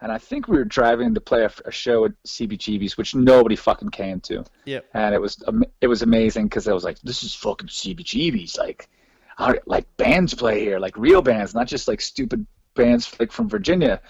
[0.00, 3.56] And I think we were driving to play a, a show at CBGB's, which nobody
[3.56, 4.84] fucking came to Yep.
[4.92, 5.42] and it was
[5.80, 8.88] it was amazing because I was like, this is fucking CBGB's, like,
[9.36, 13.48] how, like bands play here, like real bands, not just like stupid bands like from
[13.48, 14.00] Virginia.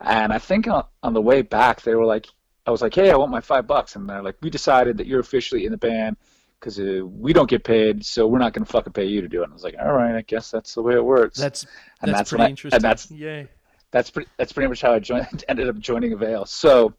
[0.00, 2.26] And I think on, on the way back, they were like,
[2.66, 5.06] I was like, hey, I want my five bucks, and they're like, we decided that
[5.06, 6.16] you're officially in the band
[6.60, 9.40] because uh, we don't get paid, so we're not gonna fucking pay you to do
[9.40, 9.44] it.
[9.44, 11.38] And I was like, all right, I guess that's the way it works.
[11.38, 11.64] That's
[12.02, 12.82] And that's, that's pretty I- and interesting.
[12.82, 13.44] that's- yeah.
[13.90, 16.44] That's pretty that's pretty much how I joined ended up joining Avail.
[16.46, 16.94] So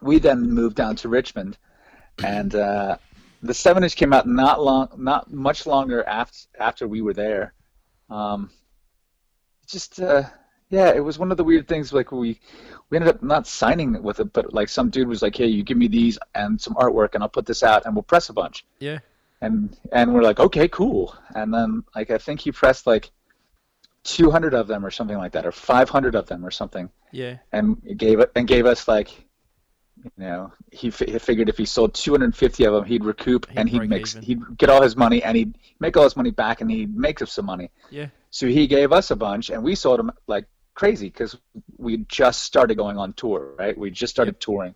[0.00, 1.58] we then moved down to Richmond,
[2.24, 2.96] and uh,
[3.42, 7.54] the seven inch came out not long, not much longer after after we were there.
[8.10, 8.50] Um,
[9.66, 10.24] just uh,
[10.70, 11.92] yeah, it was one of the weird things.
[11.92, 12.40] Like we
[12.90, 15.62] we ended up not signing with it, but like some dude was like, "Hey, you
[15.62, 18.32] give me these and some artwork, and I'll put this out, and we'll press a
[18.32, 18.98] bunch." Yeah.
[19.40, 21.16] and and we're like, okay, cool.
[21.34, 23.10] And then like I think he pressed like
[24.04, 27.38] 200 of them or something like that, or 500 of them or something, Yeah.
[27.52, 29.10] and gave it and gave us like,
[30.04, 33.58] you know, he, fi- he figured if he sold 250 of them, he'd recoup He'd
[33.58, 34.22] and he'd make even.
[34.22, 37.22] he'd get all his money and he'd make all his money back and he'd make
[37.22, 37.70] us some money.
[37.90, 38.06] Yeah.
[38.30, 41.36] So he gave us a bunch, and we sold them like crazy because
[41.76, 43.76] we just started going on tour, right?
[43.76, 44.74] We just started touring.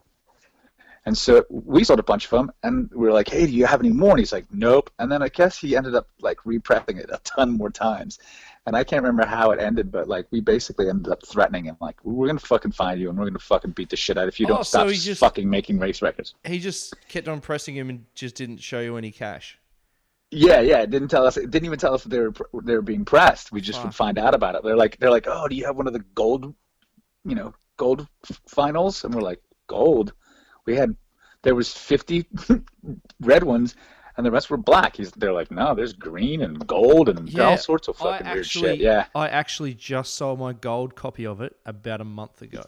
[1.07, 3.65] And so we sold a bunch of them, and we were like, "Hey, do you
[3.65, 6.39] have any more?" And he's like, "Nope." And then I guess he ended up like
[6.45, 8.19] reprepping it a ton more times,
[8.67, 11.77] and I can't remember how it ended, but like we basically ended up threatening him,
[11.81, 14.39] like, "We're gonna fucking find you, and we're gonna fucking beat the shit out if
[14.41, 17.41] you Oh, don't so stop he just- fucking making race records." He just kept on
[17.41, 19.59] pressing him and just didn't show you any cash.
[20.33, 20.79] Yeah, yeah.
[20.81, 21.37] It didn't tell us.
[21.37, 22.33] It didn't even tell us that they were
[22.65, 23.53] they were being pressed.
[23.53, 23.87] We just Fuck.
[23.87, 24.63] would find out about it.
[24.65, 26.53] They're like, they're like, oh, do you have one of the gold,
[27.25, 29.05] you know, gold f- vinyls?
[29.05, 30.13] And we're like, gold.
[30.67, 30.97] We had
[31.43, 32.27] there was fifty
[33.21, 33.77] red ones,
[34.17, 34.97] and the rest were black.
[34.97, 38.47] He's they're like, no, there's green and gold and Yeah, all sorts of fucking weird
[38.47, 38.79] shit.
[38.79, 42.63] Yeah, I actually just sold my gold copy of it about a month ago.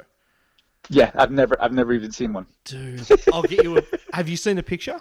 [0.90, 1.10] yeah.
[1.14, 2.46] I've never I've never even seen one.
[2.64, 3.82] Dude, I'll get you a.
[4.12, 5.00] Have you seen a picture?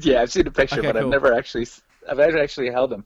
[0.00, 1.04] yeah, I've seen a picture, Okay, but cool.
[1.06, 1.66] I've never actually
[2.08, 3.04] I've never actually held them.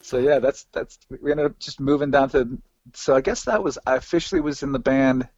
[0.00, 2.58] So yeah, that's that's we ended up just moving down to.
[2.94, 5.28] So I guess that was I officially was in the band.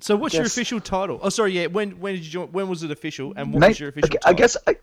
[0.00, 1.18] So what's your official title?
[1.22, 1.66] Oh, sorry, yeah.
[1.66, 2.52] When when did you join?
[2.52, 3.32] When was it official?
[3.36, 4.30] And what Nin- was your official title?
[4.30, 4.76] I guess I,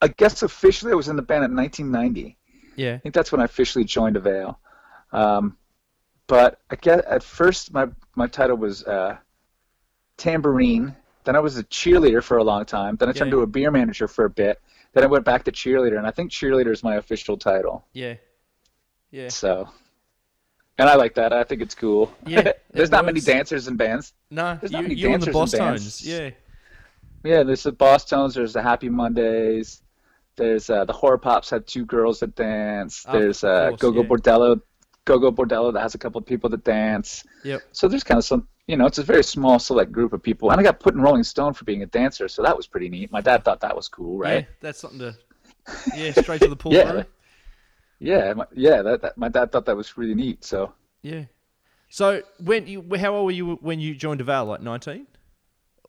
[0.00, 2.36] I guess officially I was in the band in 1990.
[2.76, 2.94] Yeah.
[2.94, 4.58] I think that's when I officially joined Avail.
[5.12, 5.56] Um,
[6.26, 9.16] but I guess at first my my title was uh,
[10.16, 10.94] tambourine.
[11.24, 12.96] Then I was a cheerleader for a long time.
[12.96, 13.36] Then I turned Yeah.
[13.38, 14.60] to a beer manager for a bit.
[14.92, 17.84] Then I went back to cheerleader, and I think cheerleader is my official title.
[17.92, 18.14] Yeah.
[19.10, 19.28] Yeah.
[19.28, 19.68] So,
[20.78, 21.32] and I like that.
[21.32, 22.12] I think it's cool.
[22.26, 24.12] Yeah, there's not many dancers in bands.
[24.30, 25.80] No, There's you, not many you on the dancers boss in tones.
[25.82, 26.06] bands.
[26.06, 26.30] Yeah.
[27.24, 28.34] Yeah, there's the Bosstones.
[28.34, 29.82] There's the Happy Mondays.
[30.38, 33.04] There's uh, the Horror Pops had two girls that dance.
[33.04, 34.08] Of There's uh, course, Gogol yeah.
[34.08, 34.60] Bordello,
[35.04, 37.24] Gogol Bordello that has a couple of people that dance.
[37.44, 37.62] Yep.
[37.72, 40.50] So there's kind of some you know, it's a very small, select group of people.
[40.50, 42.90] And I got put in Rolling Stone for being a dancer, so that was pretty
[42.90, 43.10] neat.
[43.10, 44.40] My dad thought that was cool, right?
[44.40, 45.16] Yeah, that's something to.
[45.96, 46.74] Yeah, straight to the pool.
[46.74, 46.92] Yeah.
[46.92, 47.04] bro.
[47.98, 48.82] Yeah, my, yeah.
[48.82, 50.44] That, that my dad thought that was really neat.
[50.44, 50.72] So
[51.02, 51.24] Yeah.
[51.88, 54.44] So when you, how old were you when you joined Avail?
[54.44, 55.06] Like nineteen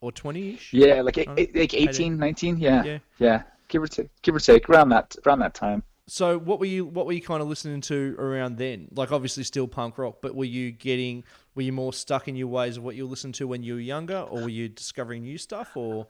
[0.00, 0.72] or twenty ish?
[0.72, 2.98] yeah, like eight, Oh, eight- like 18, 19, yeah, Yeah.
[3.18, 5.82] yeah, give or take, give or take, around that around that time.
[6.06, 8.88] So what were you what were you kind of listening to around then?
[8.92, 12.48] Like obviously still punk rock, but were you getting were you more stuck in your
[12.48, 15.38] ways of what you listened to when you were younger, or were you discovering new
[15.38, 15.76] stuff?
[15.76, 16.08] Or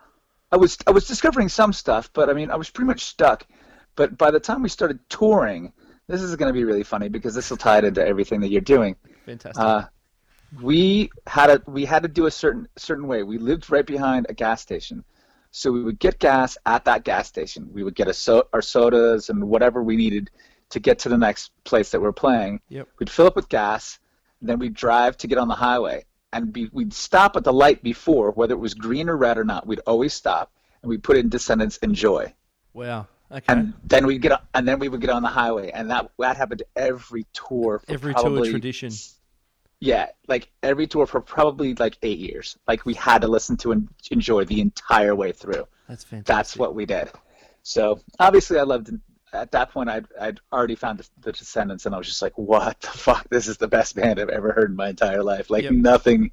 [0.51, 3.47] I was I was discovering some stuff, but I mean I was pretty much stuck.
[3.95, 5.73] But by the time we started touring,
[6.09, 8.51] this is going to be really funny because this will tie it into everything that
[8.51, 8.97] you're doing.
[9.27, 9.63] fantastic.
[9.63, 9.85] Uh,
[10.61, 13.23] we had a we had to do a certain certain way.
[13.23, 15.05] We lived right behind a gas station,
[15.51, 17.69] so we would get gas at that gas station.
[17.73, 20.31] We would get a so, our sodas and whatever we needed
[20.71, 22.61] to get to the next place that we're playing.
[22.69, 22.89] Yep.
[22.99, 23.99] We'd fill up with gas,
[24.41, 27.83] then we'd drive to get on the highway, and be, we'd stop at the light
[27.83, 29.67] before, whether it was green or red or not.
[29.67, 32.33] We'd always stop, and we'd put in Descendents Enjoy
[32.73, 33.07] wow.
[33.33, 33.45] Okay.
[33.49, 36.11] and then we get on, and then we would get on the highway, and that
[36.19, 37.81] that happened every tour.
[37.87, 38.91] Every tour tradition.
[39.81, 42.59] Yeah, like every tour for probably like eight years.
[42.69, 45.67] Like we had to listen to and enjoy the entire way through.
[45.89, 46.27] That's fantastic.
[46.27, 47.11] That's what we did.
[47.63, 48.91] So obviously, I loved.
[49.33, 52.37] At that point, I'd I'd already found the, the Descendents, and I was just like,
[52.37, 53.29] "What the fuck?
[53.31, 55.51] This is the best band I've ever heard in my entire life.
[55.51, 55.73] Like Yep.
[55.73, 56.33] nothing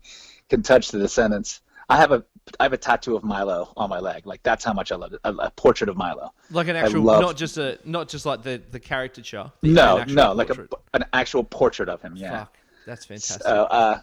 [0.50, 2.26] can touch the Descendents." I have a
[2.60, 4.26] I have a tattoo of Milo on my leg.
[4.26, 5.22] Like that's how much I love it.
[5.24, 6.34] A, a portrait of Milo.
[6.52, 9.52] like an actual, love- not just a, not just like the the caricature.
[9.62, 12.18] No, an actual no, like a, an actual portrait of him.
[12.18, 12.40] Yeah.
[12.46, 13.44] Fuck, that's fantastic.
[13.44, 14.02] So uh,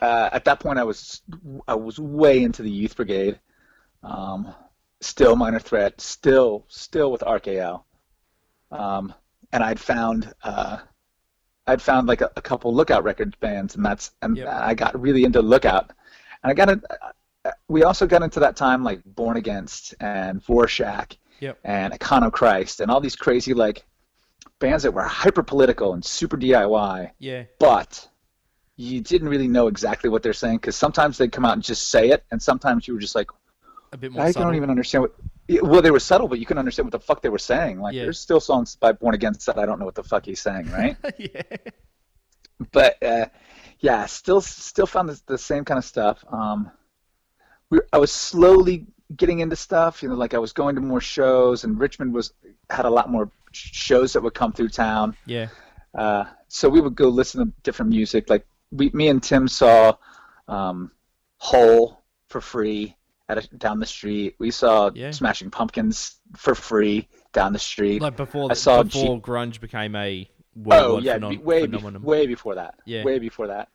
[0.00, 1.20] uh, at that point, I was
[1.68, 3.38] I was way into the youth brigade.
[4.02, 4.54] Um,
[5.00, 6.00] still minor threat.
[6.00, 7.82] Still still with RKL.
[8.70, 9.12] Um,
[9.52, 10.78] and I'd found uh,
[11.66, 14.48] I'd found like a, a couple Lookout Records bands, and that's and Yep.
[14.48, 15.90] I got really into Lookout.
[16.42, 16.84] And I got it.
[17.68, 21.58] We also got into that time like Born Against and Rorschach Yep.
[21.64, 23.84] and Econochrist and all these crazy like
[24.58, 27.44] bands that were hyper political and super DIY yeah.
[27.58, 28.09] but
[28.80, 31.88] you didn't really know exactly what they're saying because sometimes they'd come out and just
[31.90, 33.28] say it, and sometimes you were just like,
[33.92, 34.48] A bit more I subtle.
[34.48, 35.14] don't even understand what.
[35.62, 37.80] Well, they were subtle, but you couldn't understand what the fuck they were saying.
[37.80, 38.04] Like, Yeah.
[38.04, 40.70] there's still songs by Born Against that I don't know what the fuck he's saying,
[40.70, 40.96] right?
[41.18, 41.42] yeah.
[42.72, 43.26] but uh,
[43.80, 46.24] yeah, still, still found the, the same kind of stuff.
[46.30, 46.70] Um,
[47.70, 50.02] we, I was slowly getting into stuff.
[50.02, 52.32] You know, like I was going to more shows, and Richmond was
[52.70, 55.16] had a lot more shows that would come through town.
[55.26, 55.48] Yeah.
[55.94, 58.30] Uh, so we would go listen to different music.
[58.30, 59.94] Like we, me and Tim saw
[60.48, 60.90] um,
[61.38, 62.96] Hole for free
[63.28, 64.36] at a, down the street.
[64.38, 65.10] We saw Yeah.
[65.10, 68.02] Smashing Pumpkins for free down the street.
[68.02, 70.28] Like before, I saw before grunge became a
[70.70, 72.74] oh yeah, phenom- be- way be- way before that.
[72.84, 73.04] Yeah.
[73.04, 73.68] Way before that.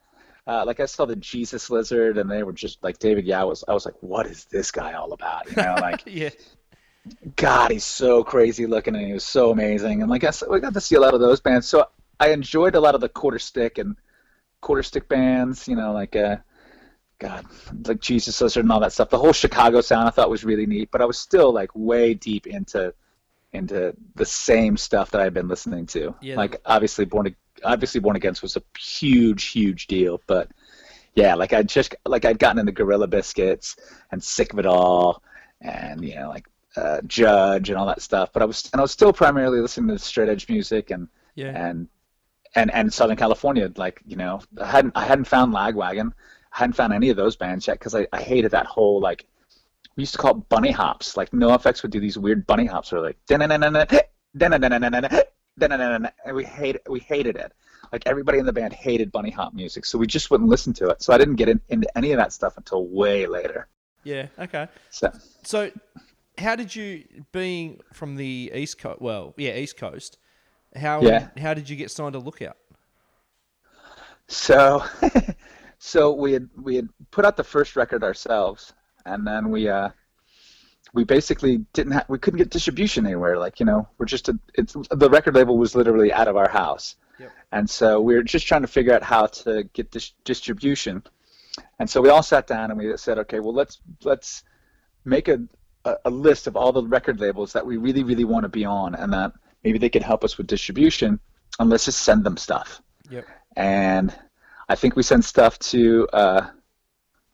[0.48, 3.64] Uh, like I saw the Jesus Lizard, and they were just like David Yow was.
[3.68, 5.50] I was like, what is this guy all about?
[5.50, 6.30] You know, like yeah.
[7.36, 10.02] God, he's so crazy looking, and he was so amazing.
[10.02, 11.68] And like I said, we got to see a lot of those bands.
[11.68, 11.88] So
[12.20, 13.96] I enjoyed a lot of the Quarterstick and
[14.66, 15.68] Quarterstick bands.
[15.68, 16.38] You know, like uh,
[17.20, 17.46] God,
[17.88, 19.10] like Jesus Lizard and all that stuff.
[19.10, 22.14] The whole Chicago sound I thought was really neat, but I was still like way
[22.14, 22.94] deep into
[23.54, 26.14] into the same stuff that I've been listening to.
[26.22, 26.36] Yeah.
[26.36, 30.50] Like obviously Born obviously Born Against was a huge, huge deal, but
[31.14, 33.78] yeah, like I just like I'd gotten into Gorilla Biscuits
[34.12, 35.24] and Sick of It All,
[35.62, 38.32] and you know like uh, Judge and all that stuff.
[38.34, 41.54] But I was and I was still primarily listening to straight edge music and Yeah.
[41.68, 41.88] and
[42.56, 43.72] and and Southern California.
[43.76, 46.12] Like you know, I hadn't I hadn't found Lagwagon,
[46.54, 49.26] I hadn't found any of those bands yet because I, I hated that whole like
[49.96, 51.18] we used to call it bunny hops.
[51.18, 53.42] Like NoFX would do these weird bunny hops where like and
[56.34, 57.54] we hate we hated it.
[57.92, 60.90] Like everybody in the band hated bunny hop music, so we just wouldn't listen to
[60.90, 61.04] it.
[61.04, 63.68] So I didn't get in, into any of that stuff until way later.
[64.04, 64.28] Yeah.
[64.40, 64.68] Okay.
[64.90, 65.12] So
[65.44, 65.72] So,
[66.38, 70.18] how did you, being from the East Coast, well, yeah, East Coast,
[70.76, 71.30] how Yeah.
[71.38, 72.58] how did you get signed to Lookout?
[74.28, 74.84] So,
[75.78, 78.74] so we had we had put out the first record ourselves,
[79.06, 79.90] and then we uh,
[80.94, 83.38] we basically didn't have we couldn't get distribution anywhere.
[83.38, 86.50] Like you know, we're just a, it's the record label was literally out of our
[86.50, 87.32] house, Yep.
[87.52, 91.04] and so we were just trying to figure out how to get this distribution.
[91.80, 94.44] And so we all sat down and we said, okay, well let's let's
[95.06, 95.40] make a
[95.86, 98.66] a, a list of all the record labels that we really really want to be
[98.66, 99.34] on, and that
[99.66, 101.20] maybe they could help us with distribution,
[101.60, 103.26] and let's just send them stuff Yep.
[103.58, 104.14] and
[104.70, 106.48] I think we sent stuff to uh,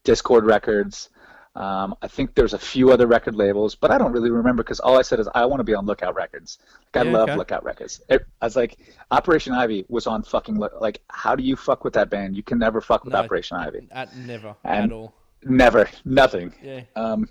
[0.03, 1.09] Dischord Records.
[1.55, 4.79] Um, I think there's a few other record labels, but I don't really remember because
[4.81, 6.59] all I said is I want to be on Lookout Records.
[6.93, 7.37] Like, I Yeah, love okay.
[7.37, 8.01] Lookout Records.
[8.09, 8.77] It, I was like,
[9.11, 11.01] Operation Ivy was on fucking Look- like.
[11.09, 12.35] How do you fuck with that band?
[12.35, 13.19] You can never fuck with No.
[13.19, 13.87] Operation Ivy.
[13.91, 15.13] At never And- at all.
[15.43, 16.53] Never, nothing.
[16.61, 16.81] Yeah.
[16.97, 17.27] Um,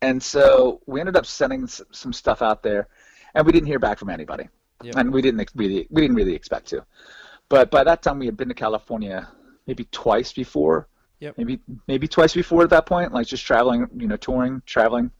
[0.00, 2.86] and so we ended up sending s- some stuff out there,
[3.34, 4.48] and we didn't hear back from anybody,
[4.82, 4.94] Yep.
[4.96, 6.84] and we didn't really we didn't really expect to.
[7.48, 9.28] But by that time, we had been to California
[9.66, 10.88] maybe twice before.
[11.20, 11.36] Yep.
[11.38, 15.10] Maybe maybe twice before at that point, like just traveling, you know, touring, traveling.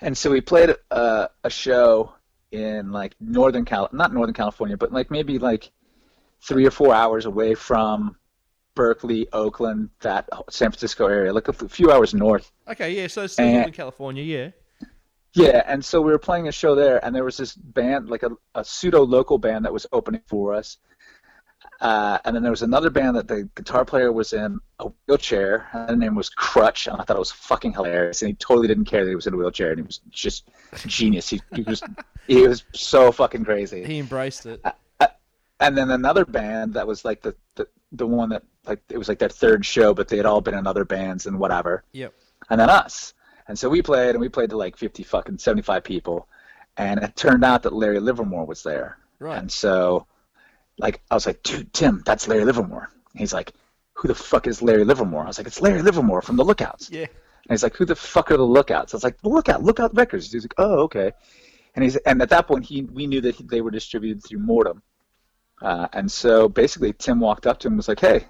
[0.00, 2.12] And so we played a, a show
[2.52, 5.70] in like Northern Cal, not Northern California, but like maybe like
[6.40, 8.16] three or four hours away from
[8.74, 12.52] Berkeley, Oakland, that San Francisco area, like a f- few hours north.
[12.68, 14.50] Okay, yeah, so still And- California, yeah.
[15.36, 18.22] Yeah, and so we were playing a show there, and there was this band, like
[18.22, 20.78] a, a pseudo local band that was opening for us.
[21.80, 25.68] Uh, and then there was another band that the guitar player was in a wheelchair,
[25.72, 28.22] and the name was Crutch, and I thought it was fucking hilarious.
[28.22, 30.48] And he totally didn't care that he was in a wheelchair, and he was just
[30.86, 31.28] genius.
[31.28, 31.82] He, he was
[32.26, 33.84] he was so fucking crazy.
[33.84, 34.64] He embraced it.
[35.60, 39.08] and then another band that was like the, the the one that like it was
[39.08, 41.84] like their third show, but they had all been in other bands and whatever.
[41.92, 42.14] Yep.
[42.48, 43.12] And then us,
[43.48, 46.28] and so we played, and we played to like fifty fucking seventy five people,
[46.76, 49.38] and it turned out that Larry Livermore was there, Right.
[49.38, 50.06] and so
[50.78, 52.90] like I was like, dude, Tim, that's Larry Livermore.
[53.12, 53.52] And he's like,
[53.94, 55.24] who the fuck is Larry Livermore?
[55.24, 56.90] I was like, it's Larry Livermore from the Lookouts.
[56.90, 57.06] Yeah.
[57.06, 58.92] And he's like, who the fuck are the Lookouts?
[58.92, 60.30] I was like, the Lookout, Lookout Records.
[60.30, 61.12] He's like, oh, okay.
[61.74, 64.40] And he's and at that point he we knew that he, they were distributed through
[64.40, 64.82] Mordam.
[65.62, 68.26] Uh, and so basically Tim walked up to him and was like, hey,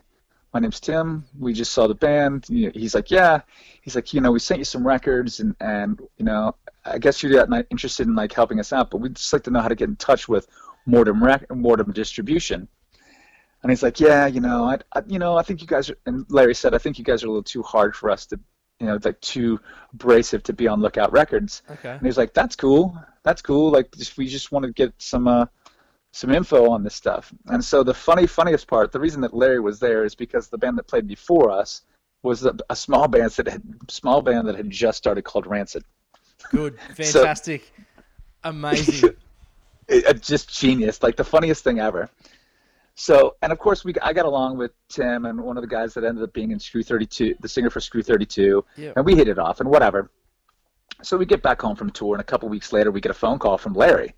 [0.56, 1.22] my name's Tim.
[1.38, 2.46] We just saw the band.
[2.48, 3.42] You know, He's like, yeah.
[3.82, 7.22] He's like, you know, we sent you some records and and you know, I guess
[7.22, 9.68] you're not interested in like helping us out, but we'd just like to know how
[9.68, 10.48] to get in touch with
[10.88, 12.68] Mordam rec- Mordam distribution.
[13.62, 15.98] And he's like, yeah, you know, I, I, you know, I think you guys are,
[16.06, 18.40] and Larry said, I think you guys are a little too hard for us to,
[18.80, 19.60] you know, like too
[19.92, 21.62] abrasive to be on Lookout Records.
[21.70, 21.90] Okay.
[21.90, 22.98] And he's like, "That's cool.
[23.24, 23.70] That's cool.
[23.70, 25.46] Like, just, we just want to get some uh,
[26.16, 29.60] some info on this stuff." And so the funny, funniest part, the reason that Larry
[29.60, 31.82] was there is because the band that played before us
[32.22, 35.84] was a, a small band that had small band that had just started called Rancid.
[36.50, 36.78] Good.
[36.96, 37.72] So- Fantastic.
[38.44, 39.10] Amazing.
[39.88, 42.10] It, it- just genius, like the funniest thing ever.
[42.96, 45.94] So, and of course, we I got along with Tim and one of the guys
[45.94, 48.92] that ended up being in Screw 32, the singer for Screw 32, Yeah.
[48.96, 50.10] and we hit it off and whatever.
[51.04, 53.14] So we get back home from tour, and a couple weeks later, we get a
[53.14, 54.14] phone call from Larry,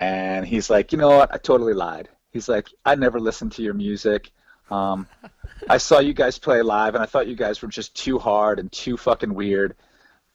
[0.00, 1.32] and he's like, "You know what?
[1.32, 4.32] I totally lied." He's like, "I never listened to your music.
[4.70, 5.06] Um,
[5.68, 8.58] I saw you guys play live, and I thought you guys were just too hard
[8.58, 9.76] and too fucking weird."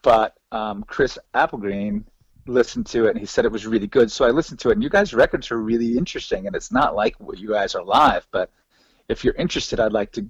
[0.01, 2.03] But um, Chris Appelgren
[2.47, 4.11] listened to it, and he said it was really good.
[4.11, 6.95] So I listened to it, and you guys' records are really interesting, and it's not
[6.95, 8.27] like what you guys are live.
[8.31, 8.51] But
[9.07, 10.27] if you're interested, I'd like to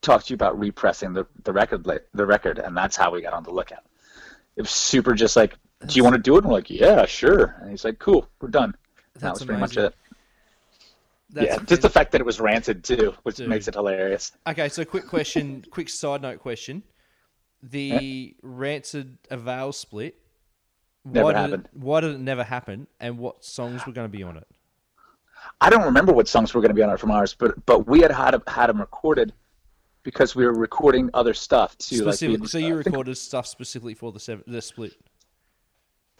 [0.00, 3.34] talk to you about repressing the, the record the record, and that's how we got
[3.34, 3.84] on the lookout.
[4.56, 6.38] It was super, just like, do you want to do it?
[6.38, 7.56] And we're like, yeah, sure.
[7.60, 8.74] And he's like, cool, we're done.
[9.14, 9.94] that That's was pretty much it.
[11.30, 13.48] That's yeah, just the fact that it was rancid too, which Dude.
[13.48, 14.32] makes it hilarious.
[14.46, 16.82] Okay, so quick question, quick side note question.
[17.62, 20.16] The Rancid Avail split.
[21.04, 21.64] Never why did happened.
[21.72, 22.86] It, why did it never happen?
[23.00, 24.46] And what songs were going to be on it?
[25.60, 27.86] I don't remember what songs were going to be on it from ours, but but
[27.86, 29.32] we had had had them recorded
[30.02, 32.04] because we were recording other stuff too.
[32.04, 34.94] Like we so you I think- recorded stuff specifically for the seven, the split.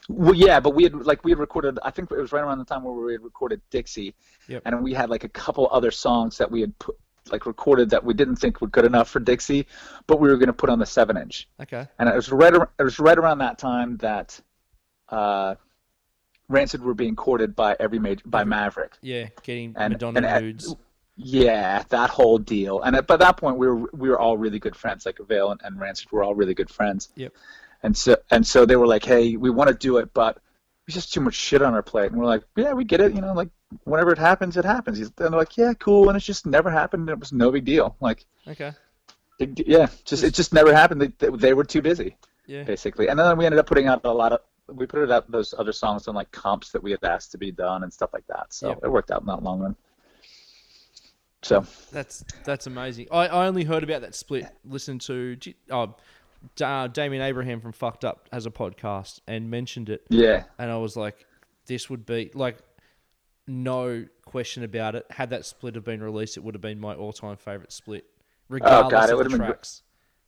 [0.09, 1.79] Well, yeah, but we had like we had recorded.
[1.83, 4.15] I think it was right around the time where we had recorded Dixie,
[4.49, 4.63] Yep.
[4.65, 6.97] and we had like a couple other songs that we had put
[7.31, 9.67] like recorded that we didn't think were good enough for Dixie,
[10.07, 11.47] but we were going to put on the seven inch.
[11.61, 11.87] Okay.
[11.99, 12.55] And it was right.
[12.55, 14.41] ar- It was right around that time that
[15.11, 15.57] uh,
[16.49, 18.93] Rancid were being courted by every major by Maverick.
[19.03, 20.65] Yeah, getting And- Madonna and at-
[21.17, 22.81] Yeah, that whole deal.
[22.81, 25.05] And at, by that point, we were we were all really good friends.
[25.05, 27.11] Like Avail and, and Rancid were all really good friends.
[27.17, 27.35] Yep.
[27.83, 30.39] And so and so they were like, "Hey, we want to do it, but
[30.87, 33.15] there's just too much shit on our plate." And we're like, "Yeah, we get it.
[33.15, 33.51] You know, like
[33.85, 37.03] whenever it happens, it happens." And they're like, "Yeah, cool." And it's just never happened.
[37.03, 37.97] And it was no big deal.
[38.01, 38.73] Like, Okay.
[39.39, 41.01] it, yeah, just it just never happened.
[41.03, 42.17] They, they, they were too busy,
[42.47, 42.65] Yeah.
[42.65, 43.09] basically.
[43.09, 45.55] And then we ended up putting out a lot of we put it out those
[45.57, 48.27] other songs on like comps that we had asked to be done and stuff like
[48.27, 48.53] that.
[48.53, 48.81] So Yep.
[48.85, 49.77] it worked out in that long run.
[51.43, 53.07] So That's that's amazing.
[53.13, 54.47] I, I only heard about that split.
[54.65, 55.37] Listened to
[55.71, 55.95] oh,
[56.57, 60.77] Da- Damian Abraham from Fucked Up has a podcast and mentioned it, yeah, and I
[60.79, 61.27] was like,
[61.67, 62.59] this would be like,
[63.47, 65.07] no question about it.
[65.11, 68.15] Had that split have been released, it would have been my all-time favorite split, oh,
[68.49, 69.83] regardless Oh, it of would the have been tracks.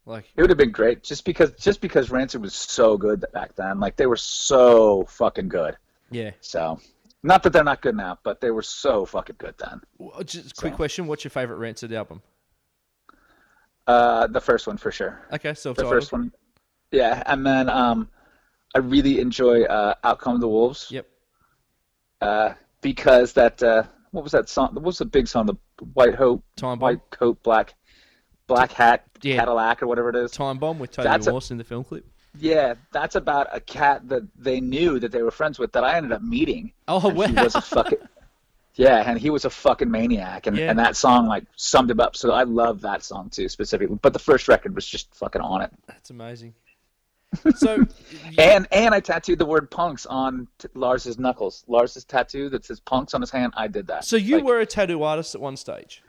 [0.06, 3.54] Like, It would have been great just because just because Rancid was so good back
[3.54, 3.78] then.
[3.78, 5.76] Like they were so fucking good.
[6.10, 6.30] yeah.
[6.40, 6.80] So
[7.22, 9.82] not that they're not good now, but they were so fucking good then.
[9.98, 12.22] Well, Just quick question: What's your favorite Rancid album?
[13.90, 15.20] Uh, the first one for sure.
[15.32, 16.32] Okay, so The first one.
[16.92, 18.08] Yeah, and then um,
[18.74, 21.06] I really enjoy uh, "Outcome of the Wolves" Yep.
[22.20, 24.74] uh, because that uh, what was that song?
[24.74, 25.46] What was the big song?
[25.46, 25.56] The
[25.94, 26.80] White Hope, Time bomb.
[26.80, 27.74] White Coat, Black,
[28.46, 29.36] Black Hat, Yeah.
[29.38, 30.30] Cadillac, or whatever it is.
[30.32, 32.04] Time bomb with Toby That's a- in the film clip.
[32.38, 35.96] Yeah, that's about a cat that they knew that they were friends with that I
[35.96, 36.72] ended up meeting.
[36.86, 37.26] Oh wow.
[37.26, 37.98] He was a fucking
[38.80, 40.70] yeah, and he was a fucking maniac, and, Yeah.
[40.70, 42.16] and that song like summed him up.
[42.16, 43.98] So I love that song too specifically.
[44.00, 45.70] But the first record was just fucking on it.
[45.86, 46.54] That's amazing.
[47.56, 47.86] So,
[48.38, 51.64] And and I tattooed the word punks on t- Lars's knuckles.
[51.68, 53.52] Lars's tattoo that says punks on his hand.
[53.56, 54.04] I did that.
[54.04, 56.02] so you Like, were a tattoo artist at one stage.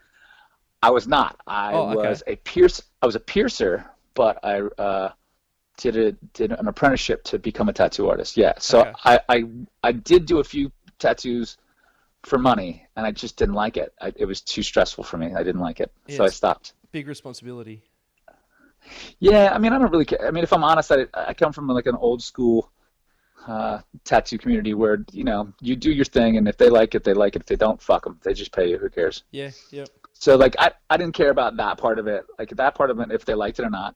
[0.82, 1.39] I was not.
[1.45, 2.09] I Oh, okay.
[2.09, 2.82] was a pierce.
[3.01, 5.11] I was a piercer, but I uh,
[5.78, 8.36] did a, did an apprenticeship to become a tattoo artist.
[8.38, 8.53] Yeah.
[8.57, 8.93] So Okay.
[9.05, 9.43] I, I
[9.84, 11.57] I did do a few tattoos
[12.24, 13.93] for money, and I just didn't like it.
[13.99, 15.34] I, it was too stressful for me.
[15.34, 16.74] I didn't like it, so I stopped.
[16.91, 17.82] Big responsibility.
[19.19, 20.28] Yeah, I mean, I don't really care.
[20.28, 22.72] I mean, if I'm honest, I, I come from like an old school
[23.47, 27.03] uh, tattoo community where you know you do your thing, and if they like it,
[27.03, 27.41] they like it.
[27.43, 28.19] If they don't, fuck them.
[28.24, 28.78] They just pay you.
[28.78, 29.24] Who cares?
[29.32, 29.51] Yeah.
[29.72, 29.89] Yep.
[30.13, 32.26] So like I, I didn't care about that part of it.
[32.38, 33.95] Like that part of it, if they liked it or not,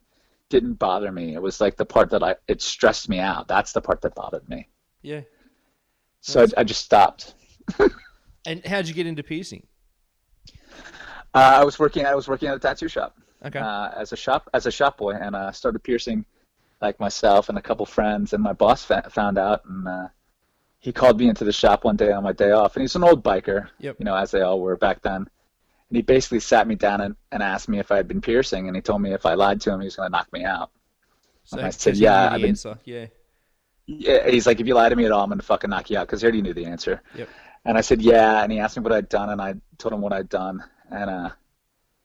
[0.50, 1.34] didn't bother me.
[1.34, 3.48] It was like the part that I it stressed me out.
[3.48, 4.68] That's the part that bothered me.
[5.02, 5.22] Yeah.
[6.22, 7.36] So I, I just stopped.
[8.46, 9.66] And how'd you get into piercing?
[11.34, 12.06] Uh, I was working.
[12.06, 13.60] I was working at a tattoo shop Okay.
[13.60, 16.26] uh, as a shop as a shop boy, and uh, started piercing
[16.82, 18.34] like myself and a couple friends.
[18.34, 20.08] And my boss fa- found out, and uh,
[20.80, 22.76] he called me into the shop one day on my day off.
[22.76, 23.98] And he's an old biker, Yep.
[24.00, 25.28] you know, as they all were back then.
[25.90, 28.68] And he basically sat me down and, and asked me if I had been piercing,
[28.68, 30.44] and he told me if I lied to him, he was going to knock me
[30.46, 30.72] out.
[31.44, 32.78] so I said, because you knew yeah, I've been- answer.
[32.86, 33.06] Yeah.
[33.88, 36.00] Yeah, he's like, if you lie to me at all, I'm gonna fucking knock you
[36.00, 37.04] out because he already knew the answer.
[37.16, 37.30] Yep.
[37.66, 38.44] And I said, yeah.
[38.44, 40.64] And he asked me what I'd done, and I told him what I'd done.
[40.92, 41.30] And uh,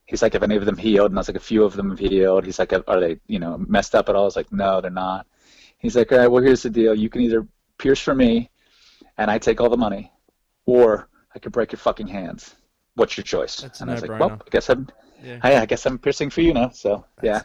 [0.07, 1.91] he's like, if any of them healed, and I was like, a few of them
[1.91, 2.45] have healed.
[2.45, 4.23] He's like, are they, you know, messed up at all?
[4.23, 5.27] I was like, no, they're not.
[5.79, 6.95] He's like, all right, well, here's the deal.
[6.95, 7.47] You can either
[7.79, 8.51] pierce for me,
[9.19, 10.13] and I take all the money,
[10.67, 12.55] or I could break your fucking hands.
[12.95, 13.57] What's your choice?
[13.57, 14.89] That's and I was like, well, I guess I'm,
[15.23, 15.39] Yeah.
[15.43, 16.71] I, I guess I'm piercing for you now.
[16.71, 17.43] So yeah,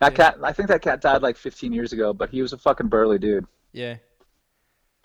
[0.00, 0.16] that yeah.
[0.16, 0.38] cat.
[0.42, 3.18] I think that cat died like 15 years ago, but he was a fucking burly
[3.18, 3.96] dude Yeah.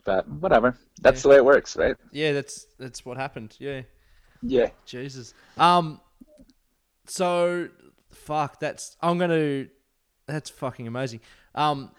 [0.04, 0.78] But whatever.
[1.02, 1.22] That's Yeah.
[1.24, 1.96] the way it works, right?
[2.12, 2.34] Yeah.
[2.34, 3.56] That's that's what happened.
[3.60, 3.82] Yeah.
[4.42, 4.70] Yeah.
[4.86, 5.34] Jesus.
[5.58, 6.00] Um.
[7.06, 7.70] So,
[8.12, 8.60] fuck.
[8.60, 9.66] That's I'm gonna.
[10.28, 11.22] That's fucking amazing.
[11.56, 11.92] Um.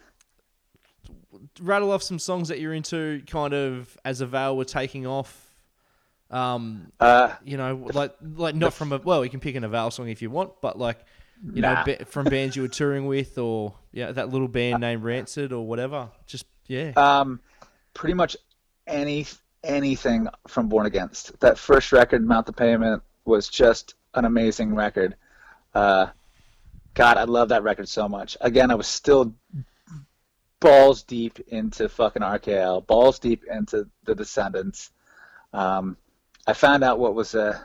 [1.60, 5.50] Rattle off some songs that you're into, kind of as Avail were taking off.
[6.30, 6.92] Um.
[7.00, 10.08] Uh, You know, like like not from a well, you can pick an Avail song
[10.08, 10.98] if you want, but like
[11.54, 11.84] you know, Nah.
[11.84, 15.66] ba- from bands you were touring with, or yeah, that little band named Rancid or
[15.66, 16.08] whatever.
[16.26, 16.92] Just yeah.
[16.96, 17.40] um,
[17.94, 18.36] pretty much
[18.86, 19.26] any
[19.64, 21.38] anything from Born Against.
[21.40, 25.14] That first record, Mount the Payment, was just an amazing record.
[25.74, 26.06] Uh,
[26.94, 28.36] God, I love that record so much.
[28.40, 29.34] Again, I was still
[30.60, 34.90] balls deep into fucking RKL, balls deep into the Descendents.
[35.52, 35.96] Um,
[36.46, 37.62] I found out what was a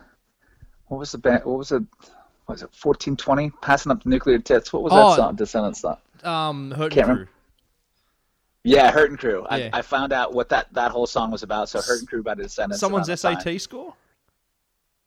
[0.87, 1.45] what was the band?
[1.45, 1.83] What was it?
[2.45, 2.69] What was it?
[2.73, 4.71] Fourteen twenty, passing up the nuclear tits.
[4.71, 5.09] What was Oh.
[5.09, 5.35] that song?
[5.35, 5.97] Descendents song.
[6.23, 7.29] Um, Hurtin' Can't remember.
[8.67, 9.45] Yeah, Hurtin' Crew.
[9.49, 9.69] Yeah.
[9.73, 11.69] I, I found out what that, that whole song was about.
[11.69, 12.79] So Hurtin' Crew by the Descendents.
[12.79, 13.59] Someone's SAT time.
[13.59, 13.93] score.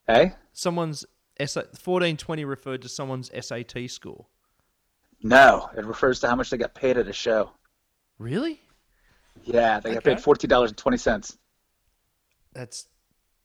[0.07, 0.33] Hey?
[0.53, 1.05] Someone's
[1.45, 4.27] SA, fourteen twenty referred to someone's SAT score.
[5.23, 7.53] No, it refers to how much they got paid at a show.
[8.19, 8.61] Really?
[9.45, 11.39] Yeah, they got paid fourteen dollars and twenty cents.
[12.53, 12.89] That's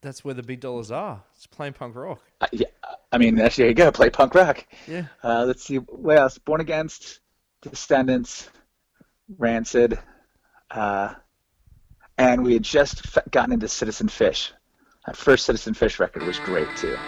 [0.02, 1.24] that's where the big dollars are.
[1.36, 2.22] It's playing punk rock.
[2.42, 2.68] Uh, yeah,
[3.12, 3.92] I mean, that's, there you go.
[3.92, 4.66] Play punk rock.
[4.88, 5.06] Yeah.
[5.24, 5.78] Uh, let's see.
[5.78, 6.38] What else?
[6.38, 7.22] Born Against,
[7.62, 8.50] Descendents,
[9.38, 10.00] Rancid,
[10.72, 11.14] uh,
[12.18, 14.54] and we had just gotten into Citizen Fish.
[15.06, 17.00] That first Citizen Fish record was great too.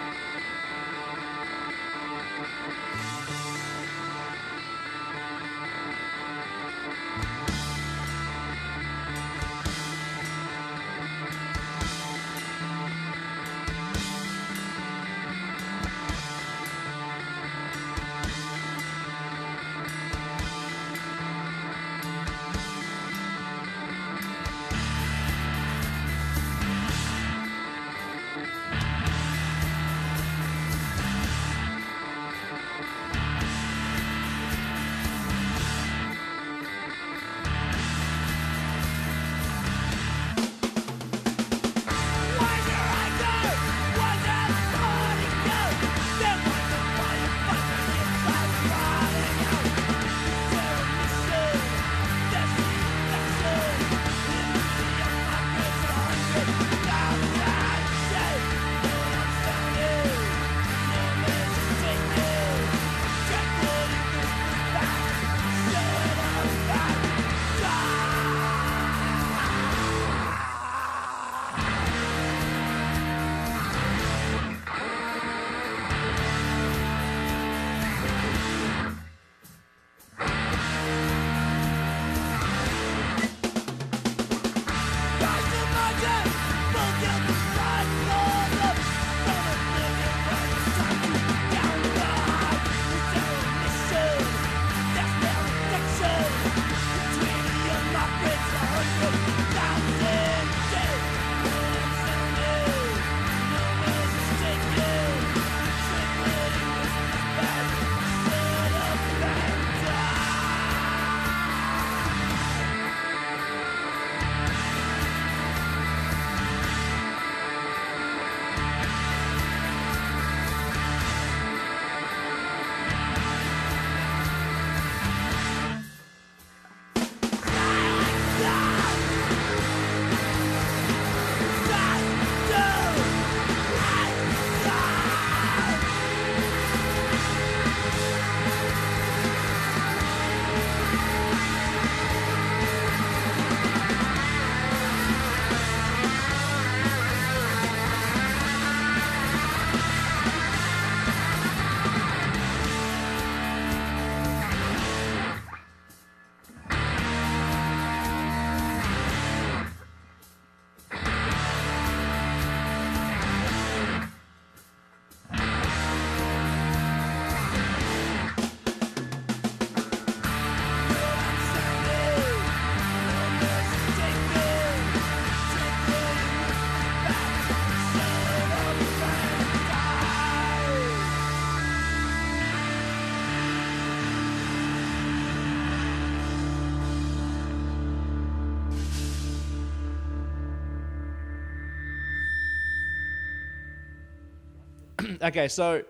[195.21, 195.83] Okay, so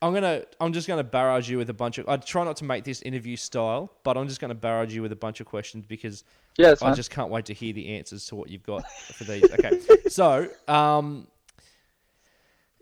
[0.00, 2.08] I'm gonna I'm just gonna barrage you with a bunch of.
[2.08, 5.12] I try not to make this interview style, but I'm just gonna barrage you with
[5.12, 6.24] a bunch of questions because
[6.56, 9.44] Yeah, I just can't wait to hear the answers to what you've got for these.
[9.52, 11.26] Okay, so um,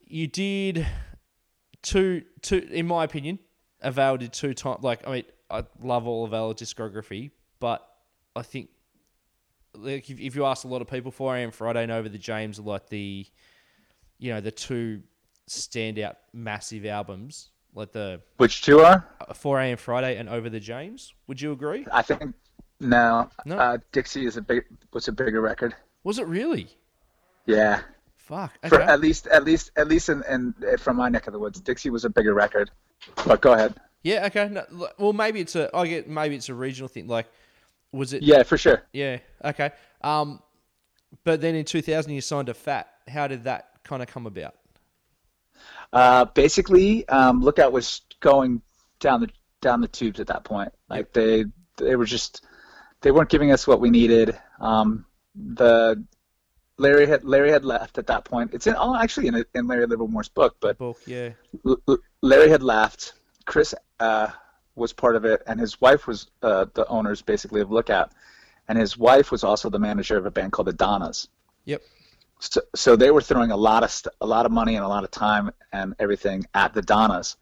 [0.07, 0.87] you did
[1.83, 3.39] two two in my opinion,
[3.81, 4.83] Avail did two times.
[4.83, 7.87] Like I mean, I love all of Avail's discography, but
[8.35, 8.69] I think
[9.75, 11.51] like if, if you ask a lot of people, 4 a.m.
[11.51, 13.27] Friday and Over the James are like the
[14.19, 15.03] you know the two
[15.49, 19.07] standout massive albums, like the Which two are?
[19.21, 19.77] uh, 4 a.m.
[19.77, 21.15] Friday and Over the James.
[21.27, 21.87] Would you agree?
[21.93, 22.35] I think
[22.81, 23.31] no.
[23.45, 23.57] No.
[23.57, 25.75] Uh, Dixie is a big was a bigger record.
[26.05, 26.69] Was it really?
[27.47, 27.81] Yeah.
[28.17, 28.53] Fuck.
[28.69, 31.61] For at least at least at least in, in from my neck of the woods,
[31.61, 32.71] Dixie was a bigger record.
[33.25, 33.75] But go ahead.
[34.03, 34.27] Yeah.
[34.27, 34.49] Okay.
[34.49, 35.75] No, well, maybe it's a.
[35.75, 36.09] I get.
[36.09, 37.07] Maybe it's a regional thing.
[37.07, 37.27] Like,
[37.93, 38.23] was it?
[38.23, 38.83] Yeah, for sure.
[38.93, 39.19] Yeah.
[39.45, 39.71] Okay.
[40.03, 40.41] Um,
[41.25, 42.89] but then in 2000 you signed a Fat.
[43.09, 44.55] How did that kind of come about?
[45.97, 48.61] Uh, basically, um, Lookout was going
[49.01, 49.31] down the
[49.63, 50.71] down the tubes at that point.
[50.91, 51.47] Like they
[51.79, 52.45] they were just
[53.01, 54.39] they weren't giving us what we needed.
[54.61, 56.05] Um, the
[56.77, 58.53] Larry had Larry had left at that point.
[58.53, 60.99] It's in oh, actually in, in Larry Livermore's book, but Book.
[61.07, 61.31] Yeah.
[61.65, 63.15] L- L- Larry had left.
[63.47, 64.29] Chris uh,
[64.75, 68.13] was part of it, and his wife was uh, the owners basically of Lookout,
[68.69, 71.29] and his wife was also the manager of a band called the Donnas.
[71.65, 71.81] Yep.
[72.51, 74.89] So, so they were throwing a lot of st- a lot of money and a
[74.89, 77.37] lot of time and everything at the Donnas,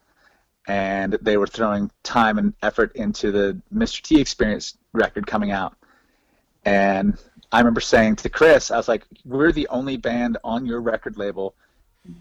[0.67, 4.01] and they were throwing time and effort into the Mr.
[4.03, 5.77] T Experience record coming out.
[6.65, 7.19] And
[7.53, 11.17] I remember saying to Chris, I was like, "We're the only band on your record
[11.19, 11.55] label,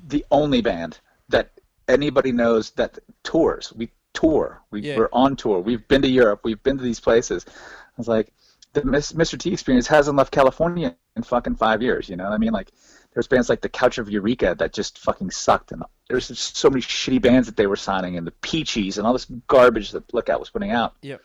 [0.07, 1.51] the only band that
[1.87, 3.71] anybody knows that tours.
[3.73, 4.61] We tour.
[4.71, 4.97] We, Yeah.
[4.97, 5.59] We're on tour.
[5.59, 6.41] We've been to Europe.
[6.43, 8.33] We've been to these places." I was like,
[8.73, 9.37] "The Mr.
[9.37, 12.51] T Experience hasn't left California in fucking five years." You know what I mean?
[12.53, 12.71] Like,
[13.13, 16.69] there's bands like the Couch of Eureka that just fucking sucked, and there's just so
[16.69, 20.11] many shitty bands that they were signing, and the Peaches and all this garbage that
[20.13, 21.21] Lookout was putting out Yep.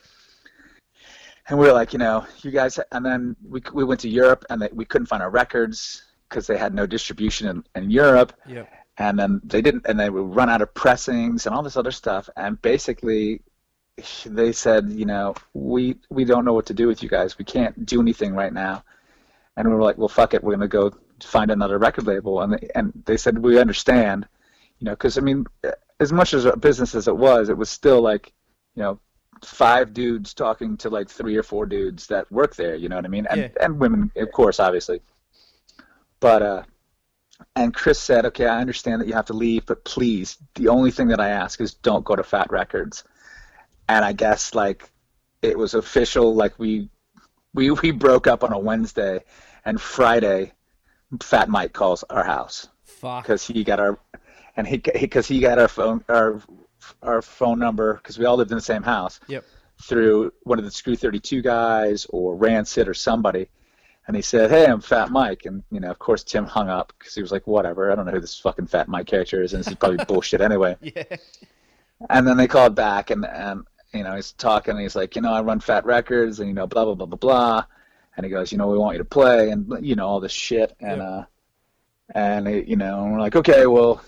[1.48, 4.44] and we were like, you know, you guys, and then we, we went to Europe
[4.50, 8.32] and they, we couldn't find our records because they had no distribution in, in Europe.
[8.46, 8.70] Yep.
[8.98, 11.92] And then they didn't, and they would run out of pressings and all this other
[11.92, 12.28] stuff.
[12.36, 13.40] And basically,
[14.26, 17.38] they said, you know, we we don't know what to do with you guys.
[17.38, 18.84] We can't do anything right now.
[19.56, 20.92] And we were like, well, fuck it, we're gonna go
[21.22, 22.40] find another record label.
[22.40, 24.26] And they, and they said, we understand,
[24.78, 25.46] you know, because I mean,
[26.00, 28.32] as much as a business as it was, it was still like,
[28.74, 29.00] you know,
[29.44, 32.76] five dudes talking to like three or four dudes that work there.
[32.76, 33.26] You know what I mean?
[33.30, 33.48] And Yeah.
[33.64, 35.00] and women, of course, obviously.
[36.20, 36.62] But uh,
[37.56, 40.90] and Chris said, okay, I understand that you have to leave, but please, the only
[40.90, 43.04] thing that I ask is don't go to Fat Records.
[43.88, 44.90] And I guess like
[45.42, 46.88] it was official, like we
[47.54, 49.24] we we broke up on a Wednesday,
[49.64, 50.52] and Friday,
[51.22, 53.24] Fat Mike calls our house Fuck.
[53.24, 53.98] because he got our
[54.56, 56.40] and he because he got our phone our
[57.02, 59.44] our phone number because we all lived in the same house Yep.
[59.82, 63.48] through one of the Screw 32 guys or Rancid or somebody.
[64.06, 66.94] And he said, "Hey, I'm Fat Mike," and you know, of course, Tim hung up
[66.98, 69.52] because he was like, "Whatever, I don't know who this fucking Fat Mike character is,
[69.52, 71.04] and this is probably bullshit anyway." Yeah.
[72.08, 75.22] And then they called back, and and you know, he's talking, and he's like, "You
[75.22, 77.64] know, I run Fat Records, and you know, blah blah blah blah blah,"
[78.16, 80.32] and he goes, "You know, we want you to play," and you know, all this
[80.32, 81.08] shit, and Yeah.
[81.08, 81.24] uh,
[82.14, 84.02] and it, you know, and we're like, "Okay, well."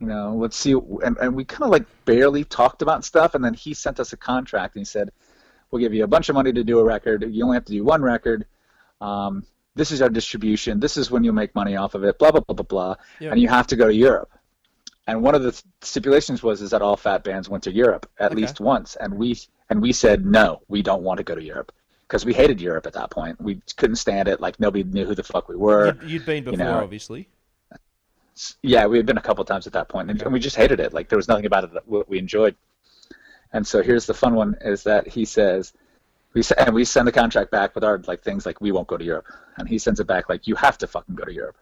[0.00, 3.42] You know, let's see, and, and we kind of like barely talked about stuff, and
[3.44, 5.12] then he sent us a contract, and he said,
[5.70, 7.24] we'll give you a bunch of money to do a record.
[7.28, 8.46] You only have to do one record.
[9.00, 10.78] Um, this is our distribution.
[10.78, 12.18] This is when you'll make money off of it.
[12.18, 12.94] Blah blah blah blah blah.
[13.18, 13.30] Yeah.
[13.30, 14.30] And you have to go to Europe.
[15.06, 18.32] And one of the stipulations was is that all fat bands went to Europe at
[18.32, 18.40] Okay.
[18.40, 18.96] least once.
[18.96, 19.38] And we
[19.70, 21.72] and we said no, we don't want to go to Europe
[22.06, 23.40] because we hated Europe at that point.
[23.40, 24.40] We couldn't stand it.
[24.40, 25.86] Like nobody knew who the fuck we were.
[25.86, 26.82] You'd, you'd been before, know.
[26.82, 27.28] obviously.
[28.62, 30.80] Yeah, we had been a couple times at that point, and, and we just hated
[30.80, 30.92] it.
[30.92, 32.56] Like there was nothing about it that we enjoyed.
[33.52, 35.72] And so here's the fun one: is that he says,
[36.32, 38.96] we and we send the contract back with our like things like we won't go
[38.96, 39.26] to Europe,
[39.56, 41.56] and he sends it back like you have to fucking go to Europe,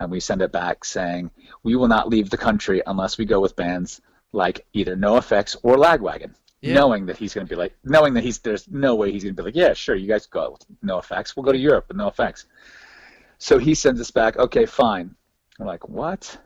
[0.00, 1.30] and we send it back saying
[1.62, 4.00] we will not leave the country unless we go with bands
[4.32, 6.34] like either NoFX or Lagwagon.
[6.62, 6.74] Yeah.
[6.74, 9.34] Knowing that he's going to be like, knowing that he's there's no way he's going
[9.34, 11.36] to be like, yeah, sure, you guys go with NoFX.
[11.36, 12.46] we'll go to Europe with effects
[13.38, 15.14] So he sends us back, okay, fine.
[15.58, 16.36] We're like, what?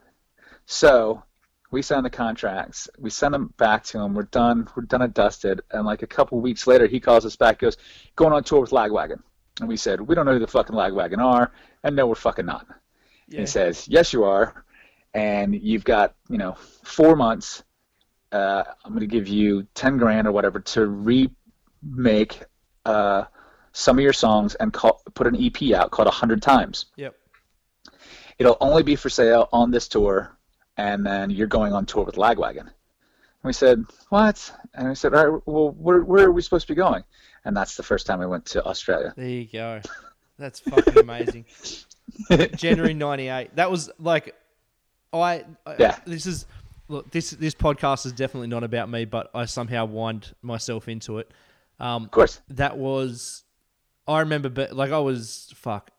[0.67, 1.23] So
[1.71, 2.89] we sign the contracts.
[2.99, 4.15] We send them back to him.
[4.15, 4.69] We're done.
[4.77, 5.63] We're done and dusted.
[5.73, 7.59] And like a couple weeks later, he calls us back.
[7.59, 7.77] Goes,
[8.15, 9.21] going on tour with Lagwagon.
[9.61, 11.53] And we said, we don't know who the fucking Lagwagon are,
[11.85, 12.67] and no, we're fucking not.
[13.27, 13.41] And Yeah.
[13.41, 14.65] He says, yes, you are,
[15.15, 17.63] and you've got you know four months.
[18.33, 22.43] Uh, I'm going to give you ten grand or whatever to remake
[22.85, 23.25] uh,
[23.73, 27.15] some of your songs and call, put an EP out called hundred times Yep.
[28.39, 30.37] it'll only be for sale on this tour
[30.77, 32.61] and then you're going on tour with Lagwagon.
[32.67, 32.71] And
[33.45, 34.53] we said, what?
[34.75, 37.05] And we said, all right, well, where, where are we supposed to be going?
[37.45, 39.13] And that's the first time we went to Australia.
[39.17, 39.81] There you go.
[40.39, 41.45] That's fucking amazing.
[42.57, 43.57] January '98.
[43.57, 44.35] That was like,
[45.13, 45.45] I.
[45.67, 45.99] I- Yeah.
[46.07, 46.47] This is
[46.89, 47.11] look.
[47.11, 51.31] This this podcast is definitely not about me, but I somehow wind myself into it.
[51.81, 52.41] Um, Of course.
[52.51, 53.43] that was
[54.07, 55.91] I remember but like I was fuck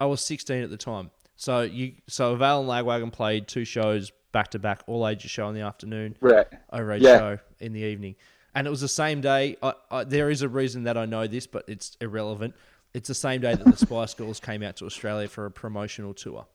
[0.00, 4.10] I was 16 at the time so you so Val and Lagwagon played two shows
[4.32, 6.46] back to back all ages show in the afternoon Right.
[6.72, 7.18] overage Yeah.
[7.18, 8.16] show in the evening
[8.56, 11.28] and it was the same day I, I, there is a reason that I know
[11.28, 12.54] this but it's irrelevant
[12.94, 16.14] it's the same day that the Spice Girls came out to Australia for a promotional
[16.14, 16.46] tour.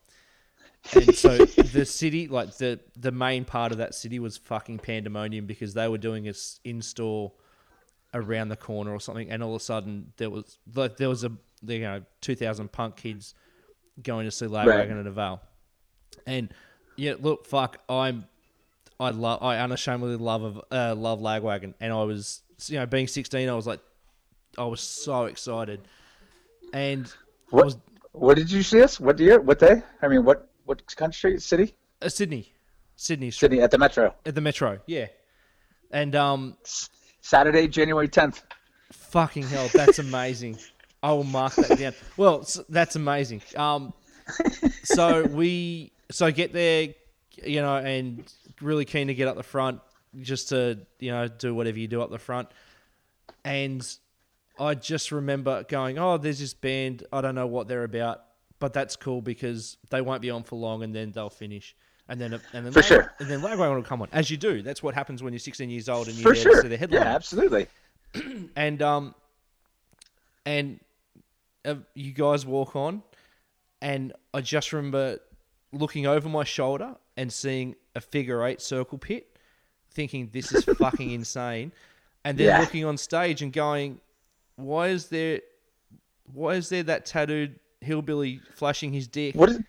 [0.94, 5.46] And so the city like the the main part of that city was fucking pandemonium
[5.46, 7.34] because they were doing a s- in-store
[8.14, 11.24] around the corner or something, and all of a sudden there was like there was
[11.24, 11.32] a
[11.66, 13.34] you know two thousand punk kids
[14.02, 14.92] going to see Lagwagon Right.
[14.92, 15.42] at Avail,
[16.28, 16.54] and
[16.96, 18.26] yeah, look, fuck, I'm
[19.00, 23.08] I love I unashamedly love of uh, love Lagwagon, and I was you know being
[23.08, 23.82] sixteen, I was like
[24.58, 25.82] I was so excited,
[26.74, 27.12] and
[27.50, 27.66] What?
[27.66, 27.78] was
[28.14, 29.00] Where did you see us?
[29.00, 29.40] What year?
[29.40, 29.82] What day?
[30.02, 31.40] I mean, what what country?
[31.40, 31.76] City?
[32.02, 32.54] uh, Sydney,
[32.96, 34.14] Sydney, Sydney at the Metro.
[34.26, 35.08] at the Metro, yeah,
[35.92, 36.58] and um
[37.22, 38.42] Saturday, January 10th.
[38.92, 40.58] Fucking hell, that's amazing.
[41.04, 41.94] I will mark that down.
[42.18, 43.42] Well, that's amazing.
[43.56, 43.94] Um,
[44.84, 46.90] so we so get there,
[47.44, 49.80] you know, and really keen to get up the front,
[50.22, 52.50] just to you know do whatever you do up the front,
[53.46, 53.86] and
[54.60, 57.04] I just remember going, oh, there's this band.
[57.14, 58.24] I don't know what they're about,
[58.60, 61.76] but that's cool because they won't be on for long, and then they'll finish.
[62.10, 63.14] And then, and then, For Lagwagon- sure.
[63.20, 64.62] and then Lagwagon will come on, as you do.
[64.62, 66.64] That's what happens when you're 16 years old and you're For there sure.
[66.64, 67.68] to see the Yeah, absolutely.
[68.56, 69.14] and um
[70.46, 70.80] and
[71.66, 73.04] uh, you guys walk on
[73.82, 75.20] and i just remember
[75.74, 79.28] looking over my shoulder and seeing a figure eight circle pit
[79.92, 81.72] thinking this is fucking insane
[82.24, 82.60] and then Yeah.
[82.62, 84.00] looking on stage and going
[84.58, 85.40] why is there
[86.34, 89.60] why is there that tattooed hillbilly flashing his dick What is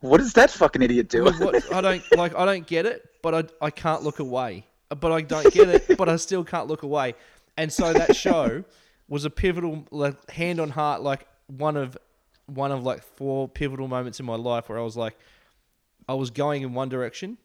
[0.00, 1.24] what does that fucking idiot do?
[1.24, 2.32] with what I don't like.
[2.36, 4.64] I don't get it, but I I can't look away.
[4.90, 7.14] Uh, but I don't get it, but I still can't look away.
[7.56, 8.62] And so that show
[9.08, 11.98] was a pivotal, like hand on heart, like one of
[12.46, 15.18] one of like four pivotal moments in my life where I was like,
[16.08, 17.36] I was going in one direction,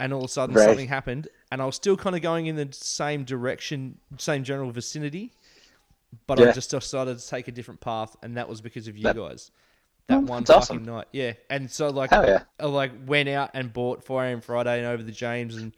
[0.00, 0.64] and all of a sudden Right.
[0.66, 4.70] something happened, and I was still kind of going in the same direction, same general
[4.72, 5.32] vicinity,
[6.26, 9.04] but I just decided to take a different path, and that was because of you
[9.04, 9.50] That- guys.
[10.10, 10.84] Oh, that one fucking awesome.
[10.84, 11.32] night, yeah.
[11.48, 12.42] And so like, yeah.
[12.60, 14.40] I like went out and bought 4 a.m.
[14.42, 15.74] Friday and over the James and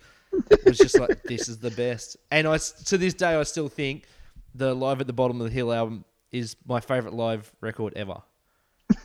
[0.64, 2.16] was just like, this is the best.
[2.32, 4.04] And I to this day I still think
[4.52, 8.20] the Live at the Bottom of the Hill album is my favorite live record ever.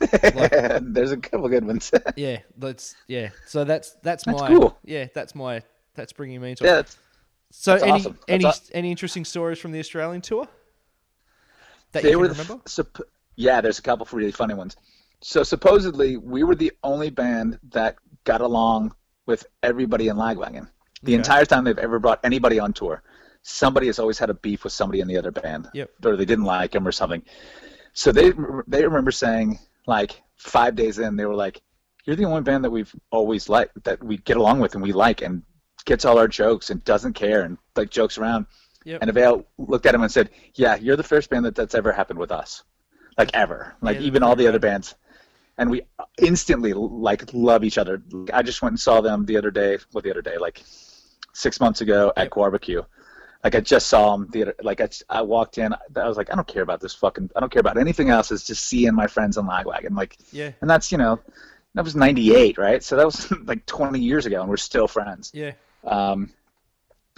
[0.80, 1.90] There's a couple good ones.
[2.16, 3.30] Yeah, that's yeah.
[3.46, 4.76] So that's that's, That's my cool.
[4.84, 5.06] yeah.
[5.14, 5.62] That's my
[5.94, 6.96] that's bringing me into yeah, it.
[7.50, 8.18] So that's any awesome.
[8.26, 10.48] Any any interesting stories from the Australian tour
[11.92, 12.62] that they you were can the, remember?
[12.64, 13.02] supp-
[13.36, 14.76] yeah, there's a couple really funny ones.
[15.20, 18.94] So supposedly we were the only band that got along
[19.26, 20.68] with everybody in Lagwagon.
[21.04, 21.18] The Okay.
[21.18, 23.02] entire time they've ever brought anybody on tour,
[23.42, 25.90] somebody has always had a beef with somebody in the other band, Yep.
[26.04, 27.22] or they didn't like him or something.
[27.92, 28.32] So they
[28.66, 31.60] they remember saying like five days in, they were like,
[32.04, 34.92] "You're the only band that we've always liked, that we get along with and we
[34.92, 35.42] like, and
[35.84, 38.46] gets all our jokes and doesn't care and like jokes around."
[38.84, 38.98] Yep.
[39.00, 41.92] And Avail looked at him and said, "Yeah, you're the first band that that's ever
[41.92, 42.62] happened with us,
[43.18, 43.76] like ever.
[43.80, 44.94] Like Yeah, even all the other bands."
[45.58, 45.82] And we
[46.18, 48.02] instantly like love each other.
[48.32, 49.78] I just went and saw them the other day.
[49.92, 50.62] Well, the other day, like
[51.34, 52.34] six months ago at Yep.
[52.34, 52.82] Barbecue.
[53.44, 54.54] Like I just saw them the other.
[54.62, 55.72] Like I, I walked in.
[55.74, 57.30] I was like, I don't care about this fucking.
[57.36, 58.30] I don't care about anything else.
[58.32, 59.96] It's just seeing my friends on Lagwagon.
[59.96, 61.18] Like, Yeah, and that's you know,
[61.74, 62.82] that was '98, right?
[62.82, 65.30] So that was like 20 years ago, and we're still friends.
[65.34, 65.52] yeah,
[65.84, 66.30] Um,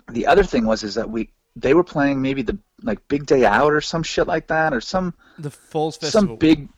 [0.09, 3.44] the other thing was is that we they were playing maybe the like Big Day
[3.44, 6.28] Out or some shit like that or some the Falls Festival.
[6.28, 6.68] some big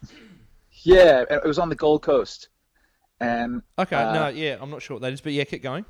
[0.82, 2.48] yeah it was on the Gold Coast
[3.18, 5.86] and okay, uh, no, yeah, I'm not sure what that is, but yeah, keep going.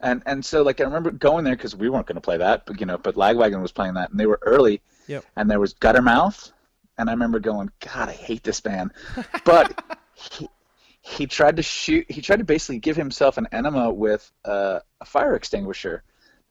[0.00, 2.66] and and so like I remember going there because we weren't going to play that
[2.66, 5.24] but you know but Lagwagon was playing that and they were early Yep.
[5.36, 6.50] and there was Guttermouth
[6.98, 8.90] and I remember going God I hate this band
[9.44, 9.80] but
[10.14, 10.48] he,
[11.00, 15.04] he tried to shoot he tried to basically give himself an enema with uh, a
[15.04, 16.02] fire extinguisher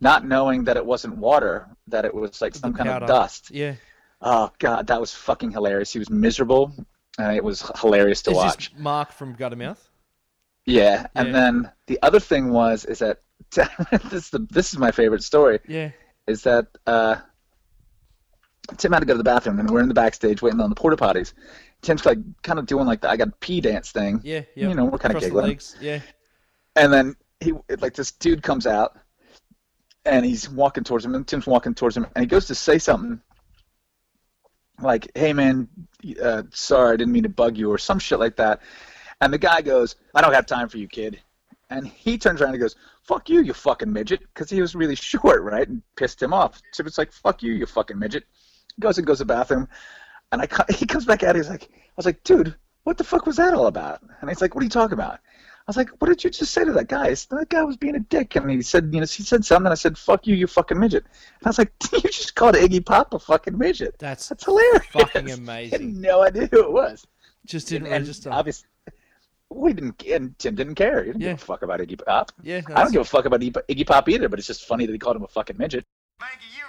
[0.02, 3.76] not knowing that it wasn't water that it was like some kind of dust Yeah,
[4.22, 6.72] oh god that was fucking hilarious he was miserable
[7.18, 9.80] and it was hilarious to is watch this Mark from Guttermouth?
[10.66, 11.34] yeah and Yeah.
[11.34, 13.22] then the other thing was is that
[13.52, 15.92] this is the, this is my favorite story Yeah,
[16.28, 17.18] is that uh,
[18.78, 20.76] Tim had to go to the bathroom, and we're in the backstage waiting on the
[20.76, 21.34] porta potties.
[21.82, 24.22] Tim's like kind of doing like the I got pee dance thing.
[24.24, 24.70] yeah, yeah.
[24.70, 25.46] You know, we're kinda Cross the giggling.
[25.50, 25.76] legs.
[25.80, 26.00] Yeah,
[26.76, 28.98] and then he like this dude comes out,
[30.06, 32.78] and he's walking towards him, and Tim's walking towards him, and he goes to say
[32.78, 33.22] something
[34.80, 35.68] like, "Hey man,
[36.22, 38.62] uh, sorry, I didn't mean to bug you," or some shit like that.
[39.22, 41.22] And the guy goes, "I don't have time for you, kid."
[41.70, 44.96] And he turns around and goes, "Fuck you, you fucking midget," because he was really
[45.12, 46.62] short, right, and pissed him off.
[46.74, 48.26] So it's like, "Fuck you, you fucking midget."
[48.76, 49.68] He Goes and goes to the bathroom,
[50.32, 51.36] and I he comes back out.
[51.36, 54.42] He's like, "I was like, dude, what the fuck was that all about?" And he's
[54.42, 55.20] like, "What are you talking about?"
[55.68, 57.64] I was like, "What did you just say to that guy?" He said, That guy
[57.64, 59.98] was being a dick, and he said, "You know, he said something." And I said,
[59.98, 63.20] "Fuck you, you fucking midget." And I was like, "You just called Iggy Pop a
[63.20, 64.86] fucking midget." That's That's hilarious.
[64.92, 66.00] fucking I had amazing.
[66.02, 67.08] no idea who it was.
[67.48, 68.32] Just didn't and register.
[68.32, 68.68] Obviously,
[69.50, 70.04] we didn't.
[70.04, 71.04] And Tim didn't care.
[71.04, 71.32] He didn't Yeah.
[71.34, 72.32] give a fuck about Iggy Pop.
[72.44, 74.30] Yeah, I don't give a fuck about Iggy Iggy Pop either.
[74.30, 75.84] But it's just funny that he called him a fucking midget.
[76.20, 76.64] Frankie, you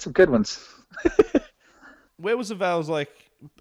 [0.00, 0.66] some good ones.
[2.16, 3.10] Where was the Vales like?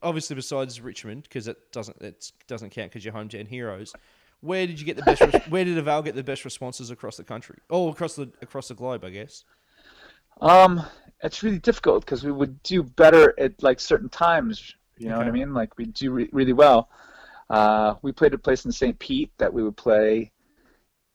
[0.01, 3.93] Obviously, besides Richmond, because it doesn't it doesn't count because you're hometown heroes.
[4.41, 5.49] Where did you get the best?
[5.49, 7.59] where did Avail get the best responses across the country?
[7.69, 9.43] Oh, across the across the globe, I guess.
[10.41, 10.85] Um,
[11.21, 14.75] it's really difficult because we would do better at like certain times.
[14.97, 15.53] You know what I mean?
[15.53, 16.89] Like we do re- really well.
[17.49, 18.97] Uh, we played a place in St.
[18.97, 20.31] Pete that we would play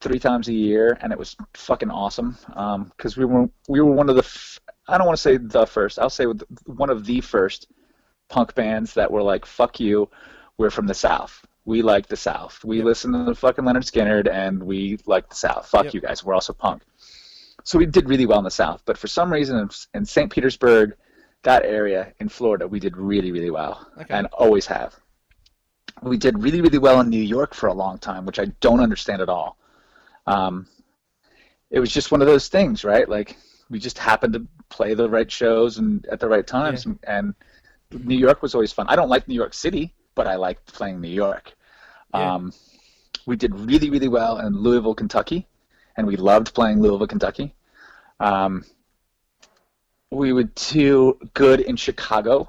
[0.01, 2.37] three times a year, and it was fucking awesome.
[2.97, 4.61] Because we were we were one of the f-
[4.91, 5.99] I don't want to say the first.
[5.99, 6.27] I'll say
[6.67, 7.69] one of the first
[8.29, 10.09] punk bands that were like, "Fuck you,
[10.59, 11.45] we're from the South.
[11.65, 12.63] We like the South.
[12.65, 12.85] We Yep.
[12.87, 15.67] listen to the fucking Lynyrd Skynyrd, and we like the South.
[15.69, 15.95] Fuck Yep.
[15.95, 16.25] you guys.
[16.25, 16.83] We're also punk."
[17.65, 20.31] So we did really well in the South, but for some reason in, in St.
[20.33, 20.95] Petersburg,
[21.43, 24.15] that area in Florida, we did really, really well, Okay.
[24.15, 24.95] and always have.
[26.03, 28.81] We did really, really well in New York for a long time, which I don't
[28.81, 29.59] understand at all.
[30.27, 30.67] Um,
[31.71, 33.07] it was just one of those things, right?
[33.09, 33.37] Like
[33.69, 37.35] we just happened to play the right shows and at the right times, and
[37.93, 38.87] New York was always fun.
[38.89, 41.53] I don't like New York City, but I liked playing New York.
[42.15, 42.35] Yeah.
[42.35, 42.53] Um,
[43.27, 45.47] we did really, really well in Louisville, Kentucky,
[45.97, 47.55] and we loved playing Louisville, Kentucky.
[48.21, 48.65] Um,
[50.11, 52.49] we would do good in Chicago,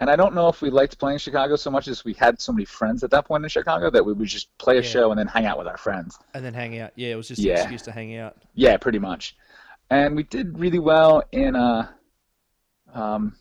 [0.00, 2.52] and I don't know if we liked playing Chicago so much as we had so
[2.52, 4.88] many friends at that point in Chicago that we would just play a Yeah.
[4.88, 6.18] show and then hang out with our friends.
[6.34, 6.92] And then hang out.
[6.96, 7.54] Yeah, it was just Yeah.
[7.54, 8.36] an excuse to hang out.
[8.54, 9.36] Yeah, pretty much.
[9.90, 11.88] And we did really well in uh,
[12.92, 13.36] um,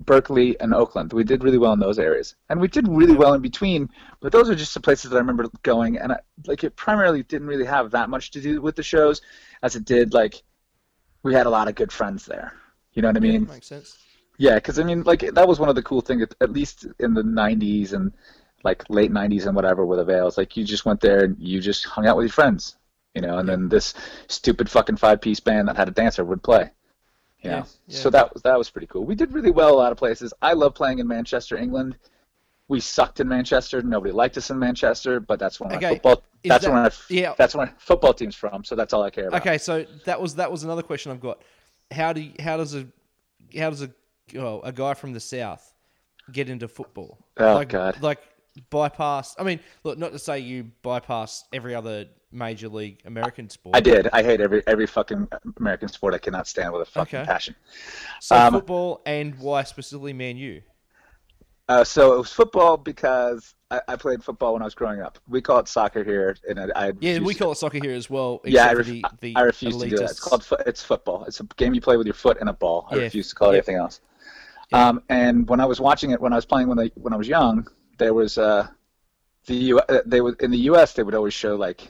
[0.00, 1.12] Berkeley and Oakland.
[1.12, 3.88] We did really well in those areas, and we did really well in between.
[4.20, 7.22] But those are just the places that I remember going, and I, like it primarily
[7.24, 9.20] didn't really have that much to do with the shows,
[9.62, 10.42] as it did like
[11.22, 12.54] we had a lot of good friends there.
[12.94, 13.46] You know what I Yeah, mean?
[13.46, 13.98] makes sense.
[14.38, 16.86] Yeah, because I mean, like that was one of the cool things, at, at least
[16.98, 18.12] in the '90s and
[18.64, 20.38] like late '90s and whatever with Avails.
[20.38, 22.76] Like you just went there and you just hung out with your friends,
[23.14, 23.38] you know.
[23.38, 23.94] And then this
[24.28, 26.70] stupid fucking five-piece band that had a dancer would play.
[27.42, 27.56] You know?
[27.56, 27.98] Yeah, yeah.
[27.98, 29.04] So that was that was pretty cool.
[29.04, 30.32] We did really well a lot of places.
[30.42, 31.96] I love playing in Manchester, England.
[32.68, 33.82] we sucked in Manchester.
[33.82, 36.22] Nobody liked us in Manchester, but that's where my football.
[36.42, 37.34] is That's that- where my, yeah.
[37.36, 38.62] that's where my football team's from.
[38.62, 39.40] So that's all I care about.
[39.40, 41.42] Okay, so that was that was another question I've got.
[41.90, 42.86] How do you, how does a
[43.58, 43.90] how does a
[44.36, 45.74] oh, a guy from the south
[46.30, 47.18] get into football?
[47.38, 48.00] Oh, like, God.
[48.00, 48.20] Like
[48.70, 49.34] bypass.
[49.38, 53.76] I mean, look, not to say you bypass every other major league American sport.
[53.76, 54.08] I did.
[54.12, 55.28] I hate every every fucking
[55.58, 56.14] American sport.
[56.14, 57.26] I cannot stand with a fucking Okay.
[57.26, 57.54] passion.
[58.20, 60.62] So um, football and why specifically Man U?
[61.68, 65.20] Uh, so it was football because I, I played football when I was growing up.
[65.28, 68.10] We call it soccer here, and I, I Yeah, we call it soccer here as
[68.10, 68.40] well.
[68.44, 70.10] Yeah, I, ref- the, the I refuse to do that.
[70.10, 71.24] It's called fo- it's football.
[71.26, 72.88] It's a game you play with your foot and a ball.
[72.90, 73.02] I Yeah.
[73.02, 73.56] refuse to call it Yeah.
[73.58, 74.00] anything else.
[74.72, 77.16] Um, and when I was watching it, when I was playing when I when I
[77.16, 77.66] was young,
[77.98, 78.66] there was uh,
[79.46, 80.92] the U- uh, they would in the U.S.
[80.94, 81.88] they would always show like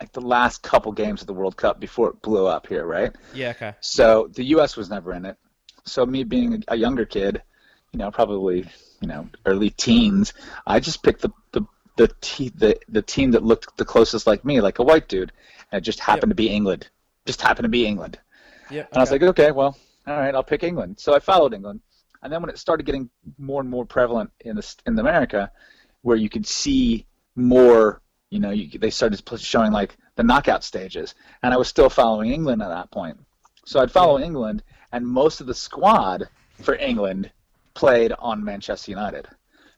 [0.00, 3.14] like the last couple games of the World Cup before it blew up here, right?
[3.34, 3.74] Yeah, okay.
[3.80, 4.76] So the U.S.
[4.76, 5.36] was never in it.
[5.84, 7.42] So me being a younger kid,
[7.92, 8.66] you know, probably
[9.00, 10.32] you know early teens,
[10.66, 11.62] I just picked the the
[11.96, 15.32] the, te- the the team that looked the closest like me, like a white dude,
[15.70, 16.88] and it just happened to be England.
[17.26, 18.18] Just happened to be England.
[18.70, 19.76] Yeah, And I was like, okay, well,
[20.06, 20.98] all right, I'll pick England.
[20.98, 21.80] So I followed England,
[22.22, 25.50] and then when it started getting more and more prevalent in the in America,
[26.02, 28.00] where you could see more,
[28.30, 32.32] you know, you, they started showing like the knockout stages, and I was still following
[32.32, 33.18] England at that point.
[33.64, 34.62] So I'd follow England,
[34.92, 37.30] and most of the squad for England
[37.74, 39.28] played on Manchester United.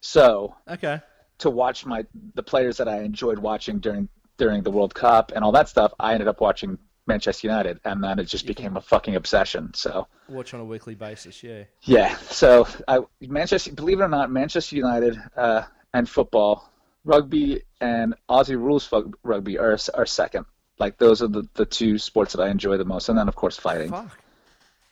[0.00, 1.00] So okay.
[1.38, 5.44] to watch my the players that I enjoyed watching during during the World Cup and
[5.44, 8.80] all that stuff, I ended up watching Manchester United, and then it just became a
[8.80, 9.72] fucking obsession.
[9.74, 11.42] So Watch on a weekly basis.
[11.42, 11.64] Yeah.
[11.82, 16.71] yeah, so I, Manchester, believe it or not, Manchester United uh, and football,
[17.04, 18.92] rugby and Aussie rules
[19.22, 20.46] rugby are are second.
[20.78, 23.36] Like those are the, the two sports that I enjoy the most, and then of
[23.36, 23.90] course fighting.
[23.90, 24.18] Fuck.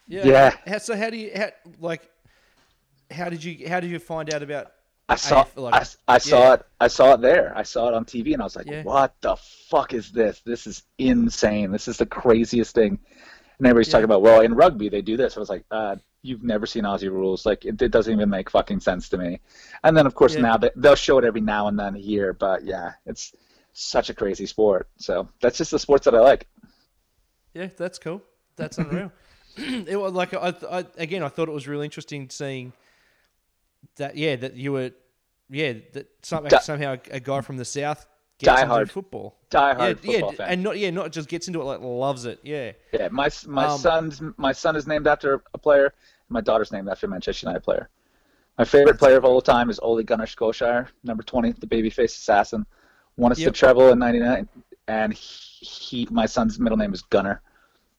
[0.06, 0.54] Yeah.
[0.66, 0.78] Yeah.
[0.78, 1.48] So how do you how,
[1.80, 2.08] like?
[3.10, 4.72] How did you how did you find out about?
[5.08, 6.54] I saw AF like- I, I saw yeah.
[6.54, 7.52] it I saw it there.
[7.56, 8.84] I saw it on TV and I was like, Yeah.
[8.84, 9.34] "What the
[9.68, 10.40] fuck is this?
[10.46, 11.72] This is insane.
[11.72, 13.00] This is the craziest thing."
[13.58, 13.92] And everybody's Yeah.
[13.92, 16.84] talking about, "Well, in rugby they do this." I was like, uh, "You've never seen
[16.84, 17.46] Aussie rules.
[17.46, 19.40] Like it, it doesn't even make fucking sense to me."
[19.84, 20.42] And then of course Yeah.
[20.42, 23.34] now they, they'll show it every now and then here, but yeah, it's
[23.72, 24.88] such a crazy sport.
[24.96, 26.48] So that's just the sports that I like.
[27.54, 28.22] Yeah, that's cool.
[28.56, 29.12] That's unreal.
[29.56, 32.72] it was like I, I again, I thought it was really interesting seeing
[33.96, 34.16] that.
[34.16, 34.92] Yeah, that you were.
[35.52, 38.06] Yeah, that some, somehow a guy from the south
[38.40, 38.90] gets into Diehard.
[38.90, 39.36] football.
[39.50, 40.48] Die-hard yeah, football yeah, fan.
[40.50, 42.40] and not yeah, not just gets into it like loves it.
[42.42, 45.94] Yeah, Yeah, my my Um, son's my son is named after a player.
[46.28, 47.88] My daughter's named after a Manchester United player.
[48.58, 52.66] My favorite player of all time is Ole Gunnar Solskjaer, number twenty, the babyface assassin.
[53.16, 53.46] Won us Yep.
[53.52, 54.48] the treble in '99,
[54.88, 57.42] and he, my son's middle name is Gunnar.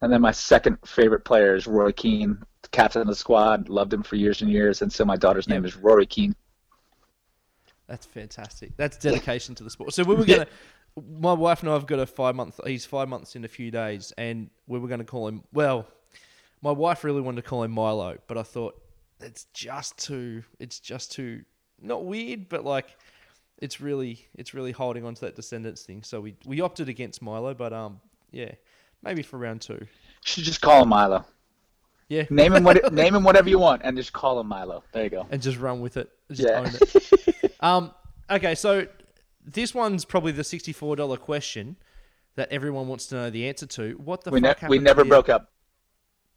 [0.01, 3.69] And then my second favorite player is Roy Keane, the captain of the squad.
[3.69, 6.35] Loved him for years and years, and so my daughter's name is Rory Keane.
[7.91, 8.71] That's fantastic.
[8.77, 9.93] That's dedication to the sport.
[9.93, 10.47] So we were gonna.
[11.19, 12.57] My wife and I have got a five month.
[12.65, 15.43] He's five months in a few days, and we were going to call him.
[15.51, 15.85] Well,
[16.61, 18.81] my wife really wanted to call him Milo, but I thought
[19.19, 20.43] it's just too.
[20.57, 21.41] It's just too
[21.81, 22.95] not weird, but like
[23.57, 26.01] it's really it's really holding on to that Descendents thing.
[26.03, 27.99] So we we opted against Milo, but um
[28.31, 28.51] yeah,
[29.03, 29.73] maybe for round two.
[29.81, 29.87] You
[30.23, 31.25] should just call him Milo.
[32.07, 34.81] Yeah, Name him what name him whatever you want, and just call him Milo.
[34.93, 35.27] There you go.
[35.29, 36.09] and just run with it.
[36.31, 36.59] Just Yeah.
[36.59, 37.50] own it.
[37.61, 37.91] Um.
[38.29, 38.87] Okay, so
[39.45, 41.75] this one's probably the sixty-four dollar question
[42.35, 43.93] that everyone wants to know the answer to.
[43.93, 45.51] What the we, ne- fuck we never broke up.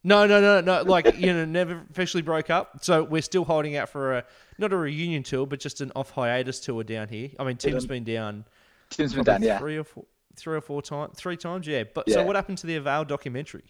[0.03, 0.83] No, no, no, no.
[0.83, 2.85] Like you know, never officially broke up.
[2.85, 4.25] So we're still holding out for a
[4.59, 7.31] not a reunion tour, but just an off hiatus tour down here.
[7.39, 8.45] I mean, Tim's been down
[8.91, 9.59] Tim's been done, yeah.
[9.59, 10.05] three or four,
[10.37, 11.85] three or four times, three times, yeah.
[11.93, 13.64] But so what happened to the Avail documentary?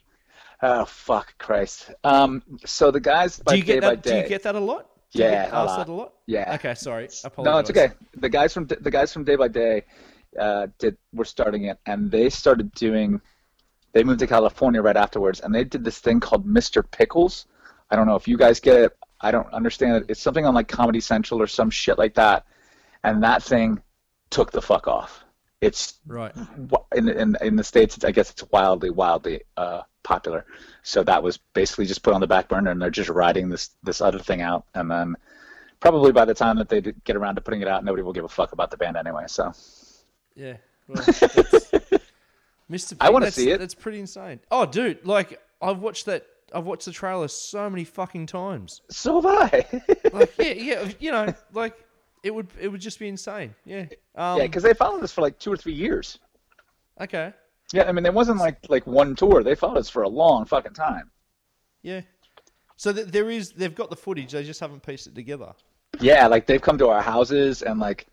[0.63, 1.93] Oh fuck, Christ.
[2.05, 4.03] Um, so the guys by Do you day get by that?
[4.03, 4.89] Do you get that a lot?
[5.15, 5.89] Do Yeah, a lot.
[5.89, 6.13] a lot.
[6.27, 6.55] Yeah.
[6.57, 7.09] Okay, sorry.
[7.25, 7.53] Apologize.
[7.53, 7.93] No, it's okay.
[8.17, 9.83] The guys from the guys from Day by Day
[10.39, 13.21] uh, did were starting it, and they started doing.
[13.93, 16.83] They moved to California right afterwards, and they did this thing called Mr.
[16.91, 17.47] Pickles.
[17.91, 18.93] I don't know if you guys get it.
[19.21, 20.07] I don't understand it.
[20.11, 22.45] It's something on like Comedy Central or some shit like that,
[23.05, 23.81] and that thing
[24.31, 25.23] took the fuck off.
[25.61, 26.35] It's Right.
[26.97, 28.03] in in in the states.
[28.05, 30.45] I guess it's wildly wildly uh, popular.
[30.83, 33.71] So that was basically just put on the back burner, and they're just riding this
[33.83, 35.17] this other thing out, and then
[35.81, 38.25] probably by the time that they get around to putting it out, nobody will give
[38.25, 39.25] a fuck about the band anyway.
[39.27, 39.53] So
[40.37, 40.57] Yeah.
[40.87, 40.99] Well,
[42.71, 42.97] Mr.
[43.01, 43.59] I wanna see it.
[43.59, 44.41] That's pretty insane.
[44.51, 46.27] Oh, dude, like I've watched that.
[46.55, 48.83] I've watched the trailer so many fucking times.
[48.89, 49.83] so have I.
[50.13, 51.75] Like, yeah, yeah, you know, like
[52.23, 53.55] it would, it would just be insane.
[53.67, 53.87] Yeah.
[54.15, 56.19] Um, yeah, because they followed us for like two or three years.
[57.01, 57.33] okay.
[57.73, 59.43] Yeah, I mean, it wasn't like like one tour.
[59.43, 61.11] They followed us for a long fucking time.
[61.83, 62.03] Yeah.
[62.77, 64.33] So th- there is, they've got the footage.
[64.33, 65.53] They just haven't pieced it together.
[66.01, 68.07] Yeah, like they've come to our houses and like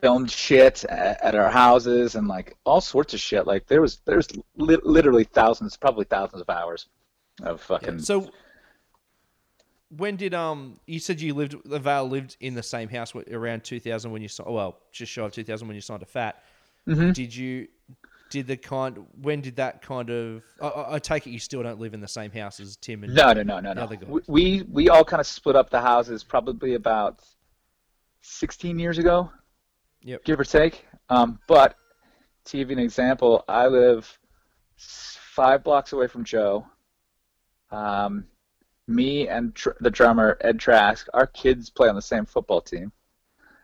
[0.00, 3.46] filmed shit at, at our houses and like all sorts of shit.
[3.46, 6.86] Like there was there's li- literally thousands, probably thousands of hours
[7.42, 8.00] of fucking.
[8.00, 8.30] So
[9.96, 13.64] when did um you said you lived the Vale lived in the same house around
[13.64, 16.42] 2000 when you well just shy of 2000 when you signed to Fat.
[16.88, 17.12] Mm-hmm.
[17.12, 17.68] Did you
[18.30, 21.62] did the kind when did that kind of I- I, I take it you still
[21.62, 23.82] don't live in the same house as Tim and No, no, no, no, the no.
[23.82, 24.08] other guys.
[24.08, 27.20] We we, we all kind of split up the houses probably about
[28.22, 29.30] 16 years ago.
[30.04, 30.24] Yep.
[30.24, 30.84] give or take.
[31.10, 31.76] Um, but
[32.46, 34.18] to give you an example, I live
[34.76, 36.66] five blocks away from Joe.
[37.70, 38.24] Um,
[38.88, 42.90] me and tr- the drummer Ed Trask, our kids play on the same football team,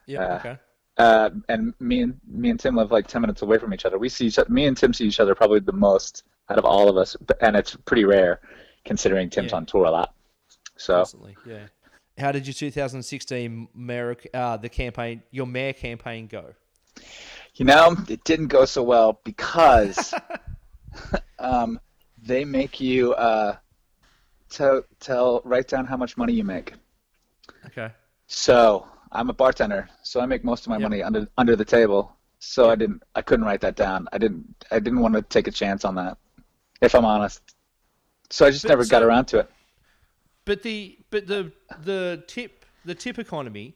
[0.06, 0.58] Yeah, uh, okay.
[0.98, 3.98] Uh, and me and me and Tim live like ten minutes away from each other.
[3.98, 4.50] We see each other.
[4.50, 7.56] Me and Tim see each other probably the most out of all of us, and
[7.56, 8.40] it's pretty rare
[8.84, 9.58] considering Tim's Yeah.
[9.58, 10.14] on tour a lot.
[10.76, 11.66] So Constantly, yeah.
[12.18, 16.54] How did your 2016 mayor uh, the campaign your mayor campaign go?
[17.54, 20.14] You know, it didn't go so well because
[21.38, 21.80] um,
[22.22, 23.56] they make you uh,
[24.50, 26.74] tell, tell, write down how much money you make.
[27.66, 27.90] Okay.
[28.26, 30.82] So I'm a bartender, so I make most of my Yep.
[30.82, 32.14] money under under the table.
[32.40, 34.08] So I didn't, I couldn't write that down.
[34.12, 36.18] I didn't, I didn't want to take a chance on that,
[36.80, 37.42] if I'm honest.
[38.30, 39.50] So I just But never got around to it.
[40.44, 41.52] But the but the
[41.82, 43.74] the tip the tip economy,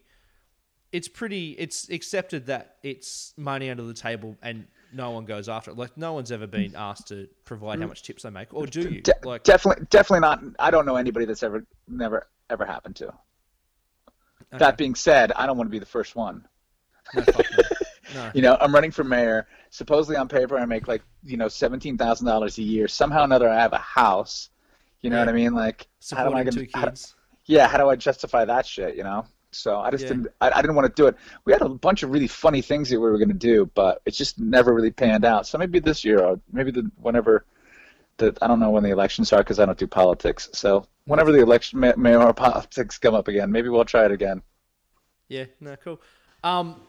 [0.93, 5.71] it's pretty it's accepted that it's money under the table and no one goes after
[5.71, 5.77] it.
[5.77, 6.79] Like no one's ever been mm.
[6.79, 7.89] asked to provide how mm.
[7.89, 9.01] much tips they make, or do you?
[9.01, 10.43] De- Like definitely, definitely not.
[10.59, 13.13] I don't know anybody that's ever, never, ever happened to.
[14.59, 16.47] That being said, I don't want to be the first one.
[17.17, 18.31] no.
[18.35, 19.47] You know, I'm running for mayor.
[19.71, 22.89] Supposedly on paper, I make like you know seventeen thousand dollars a year.
[22.89, 24.51] Somehow or another, I have a house.
[25.01, 25.23] You know Yeah.
[25.25, 25.55] what I mean?
[25.55, 27.15] Like, how do I two how- kids.
[27.47, 28.97] yeah, how do I justify that shit?
[28.97, 29.25] You know?
[29.51, 30.09] So I just Yeah.
[30.09, 30.29] didn't.
[30.41, 31.17] I, I didn't want to do it.
[31.45, 34.13] We had a bunch of really funny things that we were gonna do, but it
[34.13, 35.47] just never really panned out.
[35.47, 37.45] So maybe this year, or maybe the whenever.
[38.19, 40.49] The, I don't know when the elections are because I don't do politics.
[40.53, 44.43] So whenever the election ma- mayoral politics come up again, maybe we'll try it again.
[45.29, 46.01] Yeah, no, cool.
[46.45, 46.83] Um,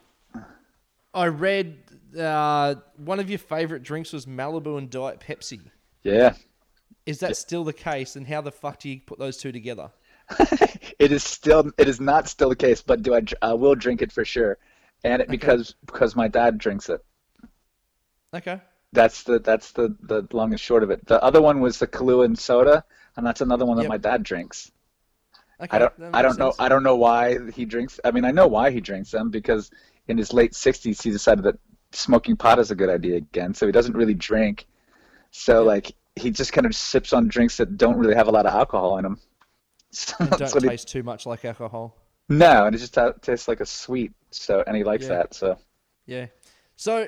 [1.13, 1.77] I read
[2.19, 5.61] uh, one of your favorite drinks was Malibu and Diet Pepsi.
[6.03, 6.33] Yeah.
[7.05, 8.15] Is that still the case?
[8.15, 9.91] And how the fuck do you put those two together?
[10.99, 14.01] it is still it is not still the case but do i i will drink
[14.01, 14.57] it for sure
[15.03, 17.01] and it because because my dad drinks it
[18.33, 18.59] Okay.
[18.93, 21.87] That's the that's the the long and short of it the other one was the
[21.87, 22.83] Kahlua and soda
[23.17, 23.89] and that's another one that Yep.
[23.89, 24.71] my dad drinks
[25.61, 25.75] Okay.
[25.75, 28.47] i don't i don't know i don't know why he drinks i mean i know
[28.47, 29.69] why he drinks them because
[30.07, 31.57] in his late 60s he decided that
[31.91, 34.65] smoking pot is a good idea again so he doesn't really drink
[35.31, 38.45] so like he just kind of sips on drinks that don't really have a lot
[38.45, 39.19] of alcohol in them
[39.91, 41.95] so And don't what he- taste too much like alcohol.
[42.29, 44.11] No, and it just ta- tastes like a sweet.
[44.31, 45.09] So, and he likes Yeah.
[45.15, 45.33] that.
[45.35, 45.57] So,
[46.07, 46.27] Yeah.
[46.77, 47.07] So,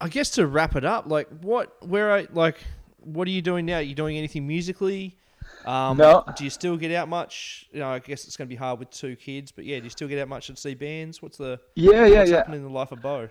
[0.00, 2.58] I guess to wrap it up, like, what, where, are, like,
[2.98, 3.78] what are you doing now?
[3.78, 5.16] Are you doing anything musically?
[5.64, 6.24] Um, No.
[6.36, 7.66] Do you still get out much?
[7.72, 9.84] You know, I guess it's going to be hard with two kids, but yeah, do
[9.84, 11.20] you still get out much and see bands?
[11.20, 12.36] What's the yeah, yeah, yeah.
[12.36, 13.28] happening in the life of Beau?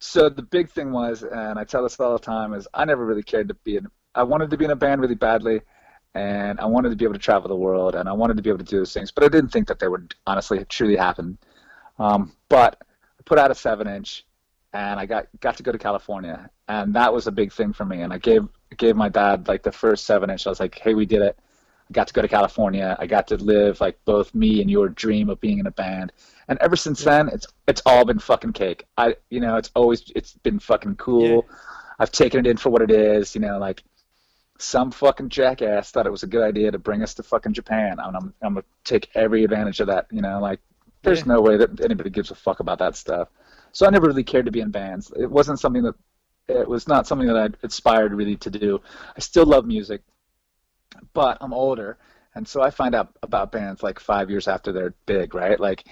[0.00, 3.04] So the big thing was, and I tell this all the time, is I never
[3.04, 3.86] really cared to be in.
[4.14, 5.60] I wanted to be in a band really badly,
[6.14, 8.50] and I wanted to be able to travel the world, and I wanted to be
[8.50, 11.38] able to do those things, but I didn't think that they would honestly truly happen.
[11.98, 14.24] Um, but I put out a seven-inch,
[14.72, 17.84] and I got got to go to California, and that was a big thing for
[17.84, 18.02] me.
[18.02, 18.46] And I gave
[18.76, 20.46] gave my dad like the first seven-inch.
[20.46, 21.38] I was like, "Hey, we did it."
[21.90, 22.94] I got to go to California.
[22.98, 26.12] I got to live like both me and your dream of being in a band.
[26.48, 28.84] And ever since then, it's it's all been fucking cake.
[28.98, 31.46] I you know, it's always it's been fucking cool.
[31.98, 33.34] I've taken it in for what it is.
[33.34, 33.82] You know, like
[34.58, 37.92] some fucking jackass thought it was a good idea to bring us to fucking Japan.
[38.04, 40.08] And I'm I'm gonna take every advantage of that.
[40.10, 40.60] You know, like
[41.02, 41.34] there's Yeah.
[41.34, 43.28] no way that anybody gives a fuck about that stuff.
[43.78, 45.12] So I never really cared to be in bands.
[45.16, 45.94] It wasn't something that
[46.48, 48.80] it was not something that I aspired really to do.
[49.16, 50.02] I still love music,
[51.14, 51.96] but I'm older,
[52.34, 55.60] and so I find out about bands like five years after they're big, right?
[55.60, 55.84] Like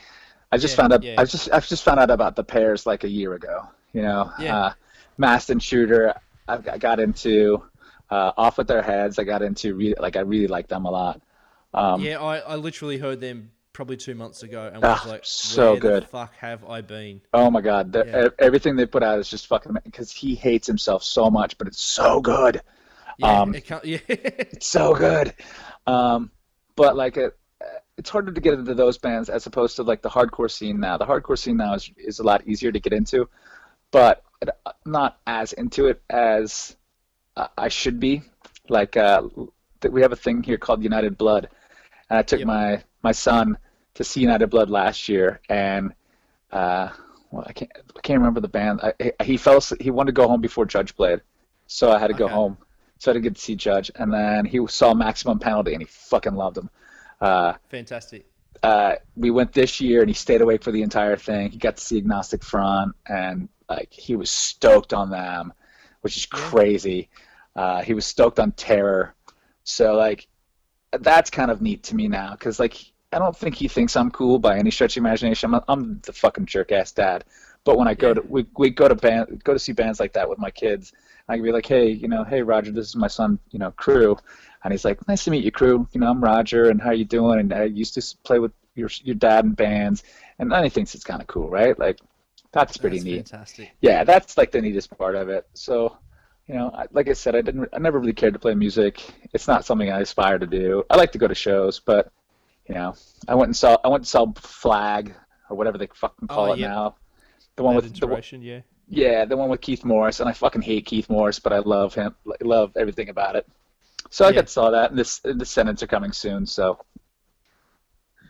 [0.50, 1.04] I just Yeah, found out.
[1.04, 1.14] yeah.
[1.20, 3.68] I just I've just found out about the Pears like a year ago.
[3.92, 4.56] You know, Yeah.
[4.56, 4.72] uh,
[5.16, 6.12] Masked Intruder.
[6.48, 7.62] I got- got into
[8.10, 9.20] uh, off with their heads.
[9.20, 11.20] I got into re- like I really like them a lot.
[11.72, 15.22] Um, Yeah, I, I literally heard them probably two months ago and was Ah, like,
[15.22, 16.02] so where good.
[16.02, 17.20] the fuck have I been?
[17.34, 17.94] Oh my God!
[17.94, 18.28] Yeah.
[18.38, 21.80] Everything they put out is just fucking because he hates himself so much, but it's
[21.80, 22.62] so good.
[23.18, 23.98] Yeah, Um, it yeah.
[24.08, 25.34] It's so good.
[25.86, 26.30] Um,
[26.76, 27.36] but like it,
[27.98, 30.96] it's harder to get into those bands as opposed to like the hardcore scene now.
[30.96, 33.28] The hardcore scene now is is a lot easier to get into,
[33.90, 34.24] but
[34.84, 36.76] not as into it as
[37.36, 38.22] uh, I should be.
[38.68, 39.22] Like uh,
[39.80, 41.48] th- we have a thing here called United Blood,
[42.10, 42.46] and I took Yep.
[42.46, 43.58] my my son
[43.96, 45.94] to see United Blood last year, and
[46.52, 46.90] uh,
[47.30, 48.80] well, I can't I can't remember the band.
[48.82, 51.22] I, I- he fell asleep, he wanted to go home before Judge played,
[51.66, 52.30] so I had to go Okay.
[52.30, 52.58] home.
[52.98, 55.86] So I didn't get to see Judge, and then he saw Maximum Penalty, and he
[55.86, 56.70] fucking loved him.
[57.20, 58.26] Uh, Fantastic.
[58.62, 61.50] uh, we went this year and he stayed awake for the entire thing.
[61.50, 65.52] He got to see Agnostic Front and like he was stoked on them,
[66.00, 67.08] which is crazy.
[67.54, 69.14] Uh, he was stoked on Terror.
[69.64, 70.26] So like
[70.92, 74.10] that's kind of neat to me now because like I don't think he thinks I'm
[74.10, 75.54] cool by any stretch of imagination.
[75.54, 77.24] I'm, I'm the fucking jerk ass dad.
[77.64, 80.12] But when I go to we, we go to band go to see bands like
[80.12, 80.92] that with my kids,
[81.28, 83.72] I can be like, hey, you know, hey Roger, this is my son, you know,
[83.72, 84.16] Crew,
[84.62, 85.88] and he's like, nice to meet you, Crew.
[85.92, 87.40] You know, I'm Roger, and how you doing?
[87.40, 90.04] And I used to play with your your dad in bands,
[90.38, 91.76] and then he thinks it's kind of cool, right?
[91.76, 91.98] Like
[92.52, 93.28] that's pretty That's neat.
[93.28, 93.72] fantastic.
[93.80, 95.46] Yeah, that's like the neatest part of it.
[95.54, 95.98] So,
[96.46, 99.02] you know, I, like I said, I didn't, I never really cared to play music.
[99.34, 100.84] It's not something I aspire to do.
[100.88, 102.12] I like to go to shows, but
[102.68, 102.94] you know,
[103.28, 105.14] I went and saw, I went and saw Flag
[105.48, 106.68] or whatever they fucking oh, call Oh, it yeah.
[106.68, 106.96] now.
[107.56, 108.60] The one That with the, one- yeah.
[108.88, 111.94] yeah, the one with Keith Morris, and I fucking hate Keith Morris, but I love
[111.94, 113.46] him, I love everything about it.
[114.10, 114.36] So I Yeah.
[114.36, 116.78] got saw that, and this the Descendents are coming soon, so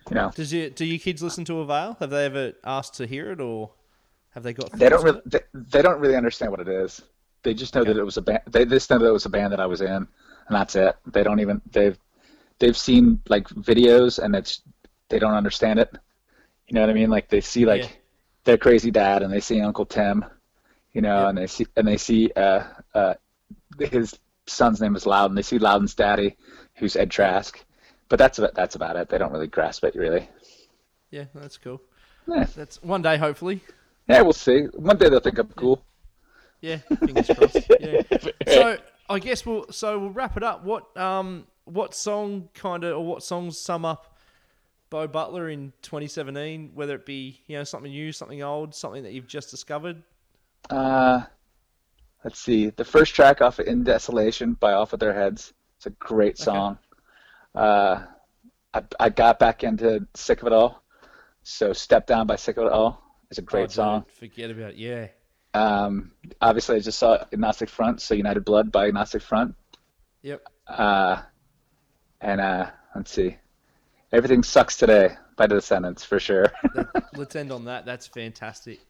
[0.09, 1.97] you know Does you do your kids listen to A Avail?
[2.01, 3.73] Have they ever asked to hear it, or
[4.31, 4.73] have they got?
[4.73, 7.03] they don't really they, they don't really understand what it is.
[7.43, 7.93] They just know Okay.
[7.93, 8.41] that it was a band.
[8.47, 10.07] They just know that it was a band that I was in, and
[10.51, 10.97] that's it.
[11.07, 11.99] They don't even they've
[12.59, 14.62] they've seen like videos, and it's
[15.09, 15.91] they don't understand it.
[16.69, 17.11] You know what I mean?
[17.11, 17.89] Like they see like Yeah.
[18.45, 20.24] their crazy dad, and they see Uncle Tim,
[20.93, 21.28] you know, Yep.
[21.28, 22.65] and they see and they see uh,
[22.95, 23.15] uh,
[23.81, 25.35] his son's name is Loudon.
[25.37, 26.37] They see Loudon's daddy,
[26.77, 27.65] who's Ed Trask,
[28.09, 29.09] but that's about, that's about it.
[29.09, 30.28] They don't really grasp it really.
[31.11, 31.81] Yeah, that's cool.
[32.28, 33.61] Yeah, That's one day, hopefully.
[34.09, 34.62] yeah, we'll see.
[34.74, 35.85] One day they'll think I'm cool.
[36.61, 37.69] Yeah, fingers crossed.
[37.78, 38.03] Yeah.
[38.47, 38.78] So
[39.09, 40.65] I guess we'll so we'll wrap it up.
[40.65, 44.17] What um what song kind of or what songs sum up
[44.89, 46.71] Beau Butler in 2017?
[46.75, 50.03] Whether it be you know something new, something old, something that you've just discovered.
[50.71, 51.23] Uh,
[52.25, 52.71] let's see.
[52.71, 55.53] The first track off of In Desolation by Off with Their Heads.
[55.77, 56.79] It's a great song.
[57.55, 58.05] Uh,
[58.73, 60.83] I, I got back into Sick of It All.
[61.43, 64.05] So Step Down by Sick of It All is a great Oh, song.
[64.19, 64.77] Forget about it.
[64.77, 65.09] Yeah.
[65.55, 69.55] Um, obviously, I just saw Agnostic Front, so United Blood by Agnostic Front.
[70.23, 70.43] Yep.
[70.67, 71.23] Uh,
[72.21, 73.37] and uh, let's see.
[74.13, 76.53] Everything Sucks Today by The Descendents, for sure.
[77.15, 77.85] Let's end on that.
[77.85, 78.81] That's fantastic.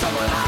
[0.00, 0.47] Got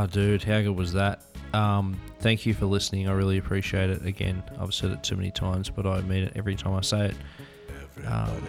[0.00, 1.20] Oh, dude, how good was that?
[1.52, 3.06] Um, thank you for listening.
[3.06, 4.06] I really appreciate it.
[4.06, 7.08] Again, I've said it too many times, but I mean it every time I say
[7.08, 8.06] it.
[8.06, 8.42] Um,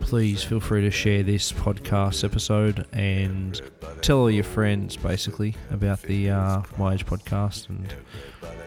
[0.00, 3.60] please feel free to share this podcast episode and
[4.00, 7.92] tell all your friends basically about the uh, My Age podcast and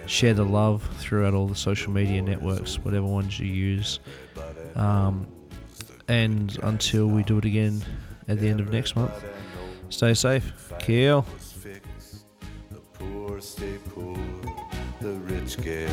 [0.06, 4.00] share the love throughout all the social media networks, whatever ones you use.
[4.76, 5.26] Um,
[6.08, 7.84] and until we do it again
[8.28, 9.26] at the end of next month,
[9.90, 10.54] stay safe.
[10.78, 11.26] Kill.
[13.42, 14.18] Stay poor,
[15.00, 15.90] the rich get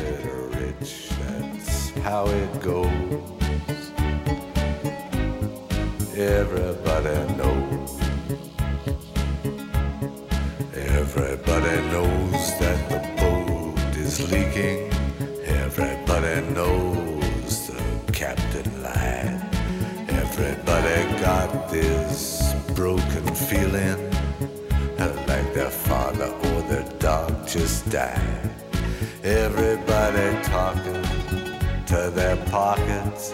[0.59, 1.09] rich.
[1.09, 3.91] That's how it goes.
[6.17, 7.99] Everybody knows.
[10.75, 14.91] Everybody knows that the boat is leaking.
[15.45, 19.41] Everybody knows the captain lied.
[20.09, 24.07] Everybody got this broken feeling
[25.27, 26.06] like their dog
[27.57, 27.87] just.
[29.23, 31.03] Everybody talking
[31.87, 33.33] to their pockets.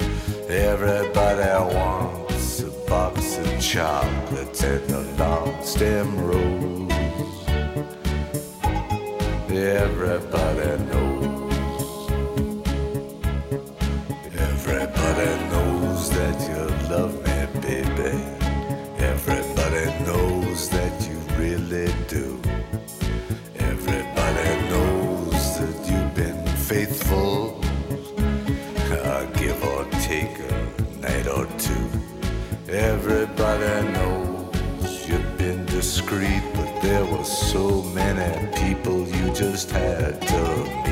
[0.49, 6.91] Everybody wants a box of chocolates and a long stem rose.
[9.49, 10.32] Everybody
[37.63, 40.82] so many people you just had to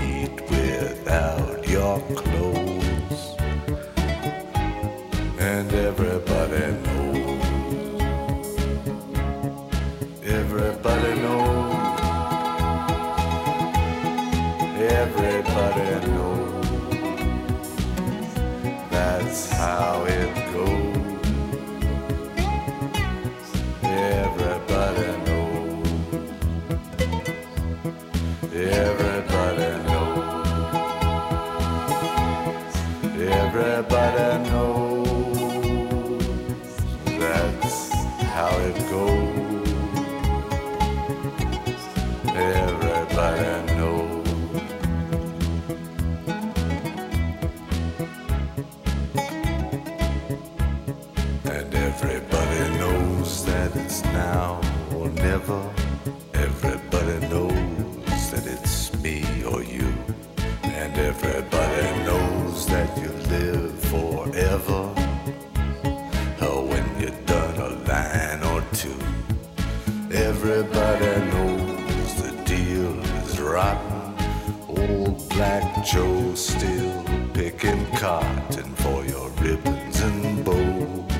[74.91, 77.03] Old Black Joe still
[77.33, 81.11] picking cotton for your ribbons and bows.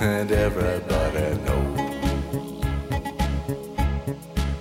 [0.00, 1.80] And everybody knows.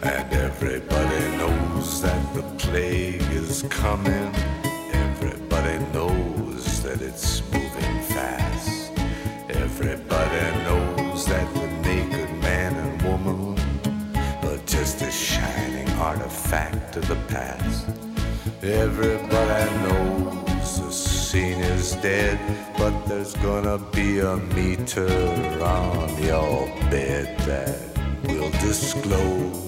[0.02, 4.32] And everybody knows that the plague is coming.
[5.06, 8.92] Everybody knows that it's moving fast.
[9.50, 12.25] Everybody knows that the naked
[16.06, 17.88] artifact of the past.
[18.62, 22.38] Everybody knows the scene is dead,
[22.78, 25.10] but there's gonna be a meter
[25.64, 27.80] on your bed that
[28.28, 29.68] will disclose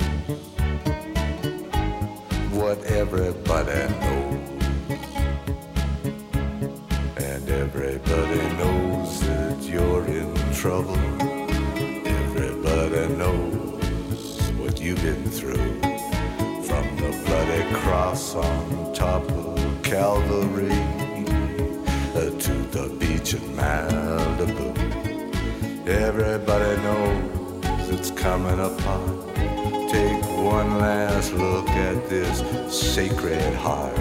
[2.59, 4.06] what everybody knows.
[18.17, 20.71] On top of Calvary
[22.15, 24.73] uh, to the beach in Malibu.
[25.87, 29.23] Everybody knows it's coming upon.
[29.91, 32.41] Take one last look at this
[32.75, 33.95] sacred heart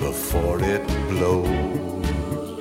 [0.00, 2.58] before it blows.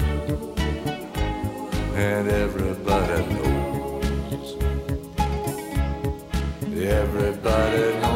[1.95, 4.57] And everybody knows.
[6.75, 8.14] Everybody knows.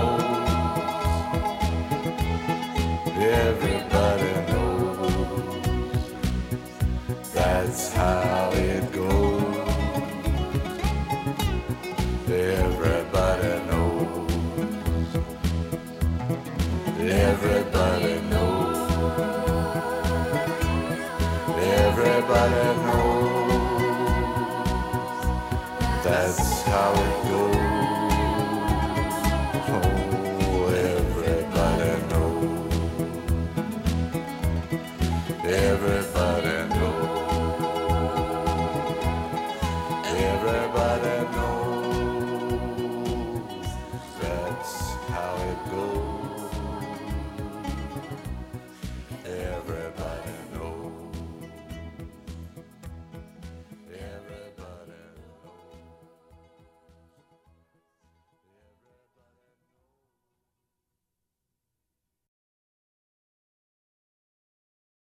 [26.70, 27.59] How it goes.